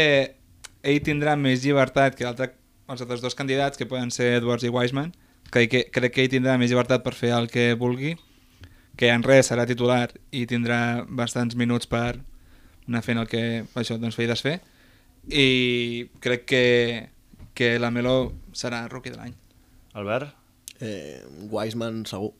[0.83, 2.51] ell tindrà més llibertat que altre,
[2.91, 5.11] els altres dos candidats, que poden ser Edwards i Wiseman,
[5.51, 8.13] que, que crec que ell tindrà més llibertat per fer el que vulgui,
[8.99, 12.19] que en res serà titular i tindrà bastants minuts per
[12.89, 13.43] anar fent el que
[13.79, 14.57] això, doncs, fer i desfer,
[15.29, 15.47] i
[16.19, 16.63] crec que,
[17.55, 19.37] que la Melo serà rookie de l'any.
[19.95, 20.33] Albert?
[20.83, 21.21] Eh,
[21.53, 22.33] Wiseman segur.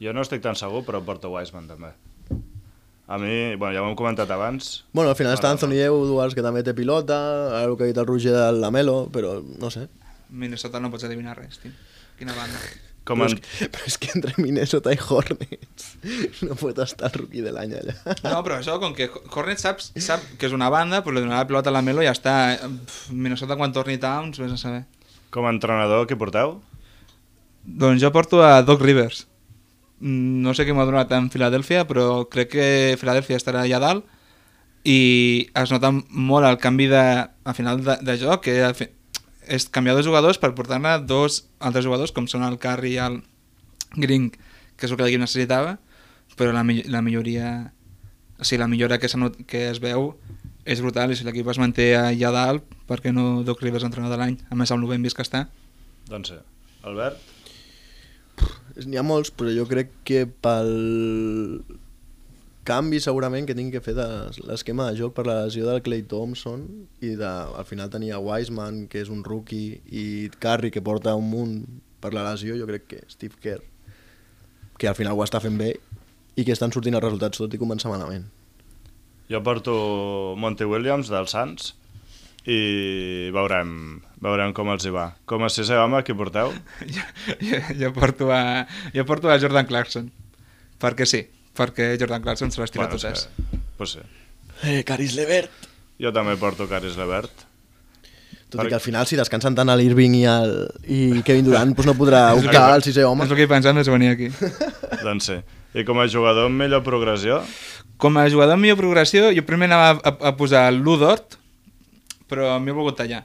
[0.00, 1.92] Jo no estic tan segur, però porto Wiseman també.
[3.06, 6.34] A mi, bueno, ja ho hem comentat abans, Bueno, al final està M'agrada Anthony Edwards,
[6.34, 7.20] que també té pilota,
[7.60, 9.86] ara el que ha dit el Roger del Lamelo, però no sé.
[10.30, 11.70] Minnesota no pots eliminar res, tio.
[12.18, 12.64] Quina banda.
[13.06, 13.36] Com Però en...
[13.38, 15.92] és, que, però és que entre Minnesota i Hornets
[16.46, 17.94] no pot estar el rookie de l'any allà.
[18.24, 21.44] No, però això, com que Hornet sap, sap que és una banda, pues li donarà
[21.44, 22.34] la pilota a la Melo i ja està.
[22.66, 24.82] Pff, Minnesota quan torni Towns, vés a saber.
[25.30, 26.58] com a entrenador, qui porteu?
[27.66, 29.24] Doncs jo porto a Doc Rivers.
[30.00, 32.66] Mm, No sé què m'ha donat en Filadèlfia, però crec que
[33.00, 34.04] Filadèlfia estarà allà dalt
[34.86, 37.00] i es nota molt el canvi de,
[37.44, 38.54] al final de, de joc, que
[39.46, 43.20] és canviar dos jugadors per portar-ne dos altres jugadors, com són el Curry i el
[43.96, 44.30] Green,
[44.76, 45.76] que és el que l'equip necessitava,
[46.36, 47.72] però la, la milloria...
[48.36, 50.10] O sigui, la millora que, not, que es veu
[50.68, 54.18] és brutal i si l'equip es manté allà dalt, per què no Doc Rivers entrenador
[54.18, 54.36] de l'any?
[54.50, 55.46] A més, amb el ben vist que està.
[56.10, 56.36] Doncs sí.
[56.84, 57.22] Albert?
[58.84, 60.74] N'hi ha molts, però jo crec que pel
[62.66, 64.06] canvi segurament que tinc que fer de
[64.48, 66.64] l'esquema de joc per la lesió del Clay Thompson
[67.04, 71.30] i de, al final tenia Wiseman, que és un rookie, i Curry, que porta un
[71.30, 71.56] munt
[72.02, 73.62] per la lesió, jo crec que Steve Kerr,
[74.76, 75.76] que al final ho està fent bé
[76.36, 78.26] i que estan sortint els resultats tot i començar malament.
[79.30, 79.74] Jo porto
[80.38, 81.72] Monty Williams dels Sants
[82.46, 83.70] i veurem,
[84.22, 85.08] veurem com els hi va.
[85.26, 86.52] Com a sisè home, qui porteu?
[86.98, 87.06] jo,
[87.40, 90.12] jo, jo, porto a, jo porto a Jordan Clarkson.
[90.78, 91.24] Perquè sí,
[91.56, 93.26] perquè Jordan Clarkson se les tira Bueno, totes.
[93.36, 94.00] que- Pues sí.
[94.64, 95.50] Eh, Caris Levert!
[96.00, 97.32] Jo també porto Caris Levert.
[98.48, 100.52] Tot i que al final, si descansen tant a l'Irving i, el,
[100.86, 103.24] i Kevin Durant, doncs no podrà optar al sisè home.
[103.26, 104.28] És el que he pensat més venir aquí.
[105.06, 105.40] doncs sí.
[105.76, 107.42] I com a jugador amb millor progressió,
[107.98, 111.38] Com a jugador amb millor progressió, jo primer anava a, a, a posar l'Udort,
[112.28, 113.22] però m'he volgut tallar.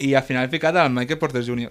[0.00, 1.68] I al final he ficat el Michael Porter Jr.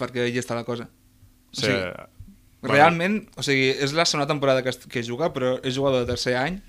[0.00, 0.86] Perquè hi està la cosa.
[0.86, 1.70] O sí,
[2.72, 6.36] Realment, o sigui, és la segona temporada que, que juga, però és jugador de tercer
[6.40, 6.60] any.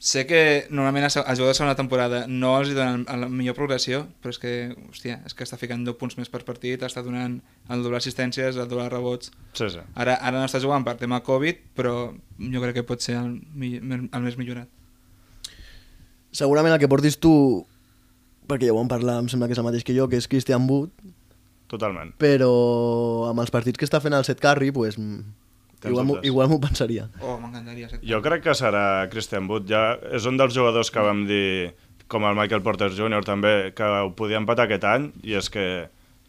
[0.00, 4.06] Sé que normalment a jugadors de segona temporada no els hi donen la millor progressió,
[4.22, 4.52] però és que,
[4.88, 7.34] hòstia, és que està ficant 10 punts més per partit, està donant
[7.68, 9.28] el doble assistències, el doble rebots.
[9.52, 9.82] sí, sí.
[9.94, 13.42] Ara, ara no està jugant per tema Covid, però jo crec que pot ser el,
[13.52, 14.68] mi- el més millorat.
[16.32, 17.32] Segurament el que portis tu,
[18.48, 20.28] perquè ja ho vam parlar, em sembla que és el mateix que jo, que és
[20.30, 20.92] Christian Wood,
[21.70, 22.16] Totalment.
[22.18, 25.20] però amb els partits que està fent el Seth Curry, pues, mm,
[25.86, 27.08] igual, igual m'ho pensaria.
[27.22, 27.88] Oh, m'encantaria.
[28.02, 29.68] Jo crec que serà Christian Wood.
[29.70, 31.74] Ja és un dels jugadors que vam dir,
[32.10, 33.22] com el Michael Porter Jr.
[33.24, 35.64] també, que ho podia empatar aquest any, i és que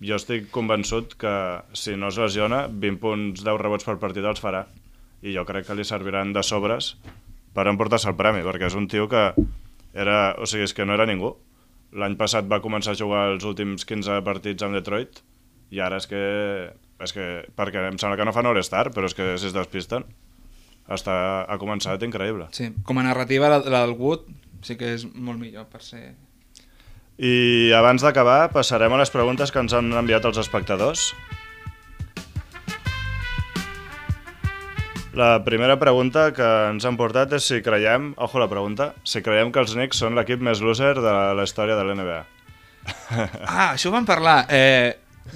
[0.02, 1.34] jo estic convençut que
[1.74, 4.68] si no es lesiona, 20 punts, 10 rebots per partit els farà.
[5.22, 6.96] I jo crec que li serviran de sobres
[7.54, 9.34] per emportar-se el premi, perquè és un tio que
[9.94, 11.36] era, o sigui, és que no era ningú.
[11.92, 15.22] L'any passat va començar a jugar els últims 15 partits amb Detroit
[15.72, 16.22] i ara és que,
[17.04, 17.28] és que
[17.58, 20.06] perquè em sembla que no fan All-Star, però és que si es despisten
[20.92, 21.14] està,
[21.48, 22.50] ha començat increïble.
[22.56, 24.28] Sí, com a narrativa, la, la del Wood
[24.66, 26.12] sí que és molt millor per ser...
[27.22, 31.12] I abans d'acabar, passarem a les preguntes que ens han enviat els espectadors.
[35.14, 39.52] La primera pregunta que ens han portat és si creiem, ojo la pregunta, si creiem
[39.52, 42.22] que els Knicks són l'equip més loser de la història de l'NBA.
[43.46, 44.46] Ah, això ho vam parlar.
[44.50, 44.96] Eh,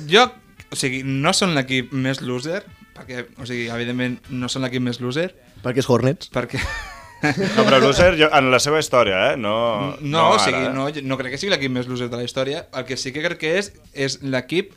[0.10, 0.24] jo,
[0.72, 2.64] o sigui, no són l'equip més loser,
[2.96, 5.34] perquè, o sigui, evidentment no són l'equip més loser,
[5.66, 6.30] Perquè és Hornets.
[6.34, 6.62] perquè...
[7.26, 9.38] No, però loser jo, en la seva història, eh?
[9.38, 9.54] No,
[10.00, 10.74] No, no, o sigui, ara, eh?
[10.76, 12.66] no, no crec que sigui l'equip més loser de la història.
[12.76, 14.72] El que sí que crec que és és l'equip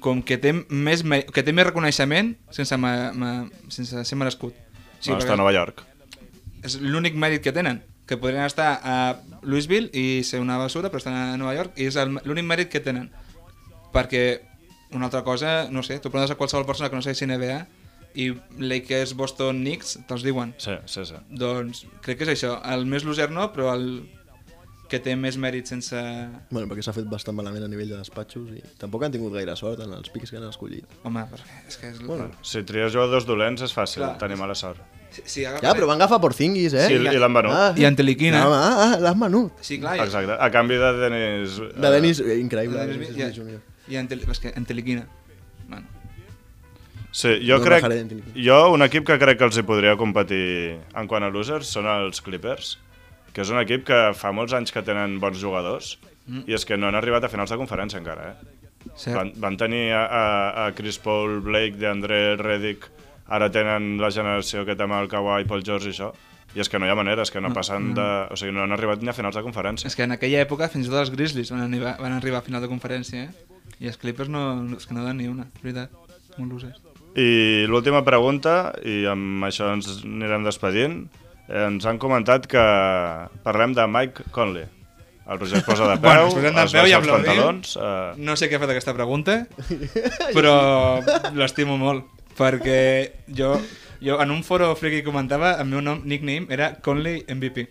[0.00, 3.32] com que té més, que té més reconeixement sense, ma, ma,
[3.72, 4.56] sense ser merescut.
[5.00, 5.82] Sí, no, perquè està a Nova York.
[6.66, 8.96] És l'únic mèrit que tenen, que podrien estar a
[9.42, 12.82] Louisville i ser una basura, però estan a Nova York, i és l'únic mèrit que
[12.82, 13.10] tenen.
[13.94, 14.24] Perquè
[14.96, 17.60] una altra cosa, no sé, tu preguntes a qualsevol persona que no segueixi NBA
[18.16, 20.54] i Lakers, Boston, Knicks, te'ls diuen.
[20.62, 21.18] Sí, sí, sí.
[21.28, 22.56] Doncs crec que és això.
[22.72, 24.06] El més loser no, però el
[24.90, 25.98] que té més mèrit sense...
[26.50, 29.54] Bueno, perquè s'ha fet bastant malament a nivell de despatxos i tampoc han tingut gaire
[29.58, 30.86] sort en els pics que han escollit.
[31.06, 31.98] Home, perquè és que és...
[32.06, 34.12] Bueno, Si tries jugadors dolents és fàcil Clar.
[34.22, 34.78] tenir mala sort.
[35.16, 35.64] Sí, sí, agafa...
[35.64, 36.86] Ja, però van agafar Porzingis, eh?
[36.90, 37.54] Sí, i l'han venut.
[37.56, 38.42] Ah, I Anteliquina.
[38.44, 39.58] No, ah, ah, l'han venut.
[39.64, 39.96] Sí, clar.
[39.96, 41.58] i- Exacte, a canvi de Denis...
[41.74, 42.78] De Denis, eh, increïble.
[42.78, 43.58] Dennis Dennis Smith, Smith ja.
[43.58, 43.92] Jr.
[43.94, 44.24] I Antel...
[44.30, 45.06] És que Anteliquina.
[45.68, 45.86] Bueno.
[47.16, 47.86] Sí, jo No crec...
[48.36, 51.86] Jo, un equip que crec que els hi podria competir en quant a losers són
[51.88, 52.74] els Clippers,
[53.36, 56.40] que és un equip que fa molts anys que tenen bons jugadors Mm.
[56.50, 58.88] i és que no han arribat a finals de conferència encara, eh?
[58.98, 59.14] Cert.
[59.14, 60.22] Van, van tenir a, a,
[60.64, 62.88] a Chris Paul, Blake, DeAndre, Redick,
[63.30, 66.08] ara tenen la generació que té amb el Kawhi, Paul George i això,
[66.56, 67.94] i és que no hi ha manera, és que no, No, passen no.
[68.00, 68.06] de...
[68.34, 69.86] O sigui, no han arribat ni a finals de conferència.
[69.86, 72.46] És que en aquella època fins i tot els Grizzlies van arribar, van arribar a
[72.48, 73.62] final de conferència, eh?
[73.78, 74.42] I els Clippers no,
[74.74, 75.94] és que no dan ni una, és veritat.
[76.40, 76.82] Molt losers.
[77.14, 81.04] I l'última pregunta, i amb això ens anirem despedint,
[81.48, 82.62] ens han comentat que
[83.46, 84.66] parlem de Mike Conley.
[85.26, 87.72] El Roger es posa de peu, Bueno, es de es peu i els pantalons...
[87.82, 89.40] Eh, No sé què ha fet aquesta pregunta,
[90.36, 90.52] però
[91.34, 92.06] l'estimo molt,
[92.38, 92.78] perquè
[93.26, 93.56] jo,
[93.98, 97.66] jo en un foro friki comentava, el meu nom, nickname era Conley MVP.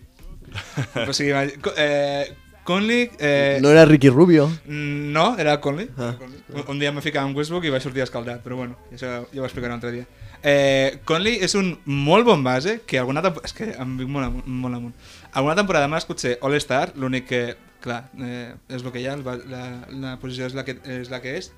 [1.08, 1.32] O sigui,
[1.76, 2.28] eh,
[2.66, 3.10] Conley...
[3.18, 4.48] Eh, No era Ricky Rubio.
[4.66, 5.88] Mm, No, era Conley.
[5.96, 6.14] Ah.
[6.52, 9.12] Un, un dia em vaig ficar en Westbrook i vaig sortir escaldat, però bueno, això
[9.32, 10.06] ja ho explicaré un altre dia.
[10.46, 13.48] Eh, Conley és un molt bon base que alguna temporada...
[13.48, 14.46] És que em vinc molt amunt.
[14.66, 14.94] Molt amunt.
[15.32, 17.42] Alguna temporada m'ha escut ser All-Star, l'únic que,
[17.84, 19.62] clar, eh, és el que hi ha, el ba- la,
[20.02, 21.52] la posició és la, que, és la que és,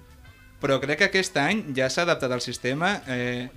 [0.63, 3.49] però crec que aquest any ja s'ha adaptat al sistema eh,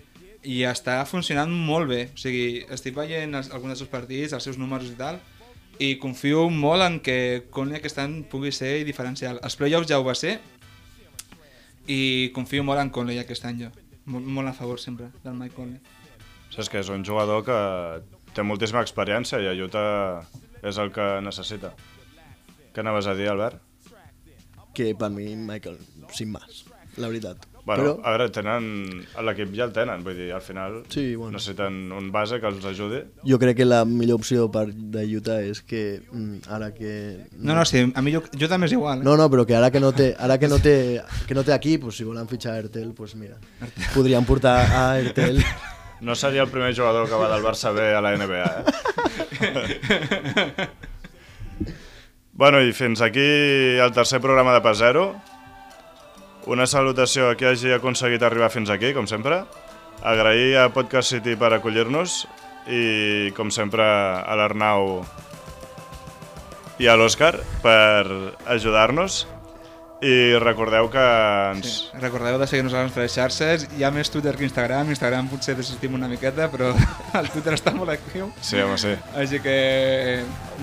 [0.43, 2.02] i està funcionant molt bé.
[2.16, 5.20] O sigui, estic veient els, alguns dels seus partits, els seus números i tal,
[5.82, 9.39] i confio molt en que Conley aquest any pugui ser diferencial.
[9.41, 10.36] Els playoffs ja ho va ser
[11.89, 13.71] i confio molt en Conley aquest any jo.
[14.05, 15.82] Molt, molt a favor sempre del Mike Conley.
[16.51, 17.57] saps que és un jugador que
[18.36, 20.21] té moltíssima experiència i a Utah
[20.61, 21.71] és el que necessita.
[22.73, 23.61] Què anaves a dir, Albert?
[24.75, 25.79] Que per mi, Michael,
[26.15, 26.65] sin más,
[26.97, 27.51] la veritat.
[27.64, 29.05] Bueno, Però, a veure, tenen...
[29.22, 31.34] L'equip ja el tenen, vull dir, al final Sí, bueno.
[31.38, 33.03] necessiten un base que els ajudi.
[33.22, 37.28] jo crec que la millor opció per de Utah és que mm, ara que...
[37.38, 39.01] No, no, sí, a mi jo, jo també és igual.
[39.01, 39.03] Eh?
[39.05, 41.53] No, no, però que ara que no té, ara que no té, que no té
[41.53, 43.38] aquí, pues, si volen fitxar a Ertel, pues mira,
[43.93, 45.43] podríem portar a Ertel.
[46.01, 48.66] No seria el primer jugador que va del Barça B a la NBA, eh?
[52.34, 55.14] bueno, i fins aquí el tercer programa de Pas Zero.
[56.50, 59.44] Una salutació a qui hagi aconseguit arribar fins aquí, com sempre.
[60.02, 62.24] Agrair a Podcast City per acollir-nos
[62.66, 65.04] i, com sempre, a l'Arnau
[66.82, 69.28] i a l'Òscar per ajudar-nos.
[70.02, 71.04] I recordeu que
[71.52, 71.68] ens...
[71.70, 72.00] Sí.
[72.02, 73.68] Recordeu de seguir-nos a les nostres xarxes.
[73.78, 74.89] Hi ha més Twitter que Instagram.
[74.89, 76.72] Instagram potser desistim una miqueta, però
[77.22, 78.32] el Twitter està molt actiu.
[78.42, 78.98] Sí, home, sí.
[79.14, 79.56] Així que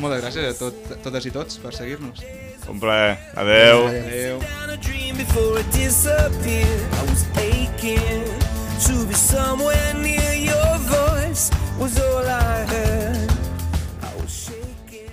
[0.03, 2.27] moltes gràcies a tot, totes i tots per seguir-nos.
[2.69, 3.19] Un plaer.
[3.35, 3.87] Adeu.
[3.89, 4.39] Adéu.
[4.41, 6.85] down a dream before it disappeared.
[6.93, 8.25] I was aching
[8.87, 11.51] to be somewhere near your voice
[11.81, 13.31] was all I heard.
[14.03, 15.11] I was shaking.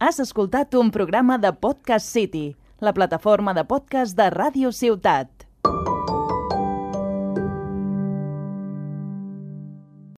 [0.00, 5.43] Has escoltat un programa de Podcast City, la plataforma de podcast de Ràdio Ciutat.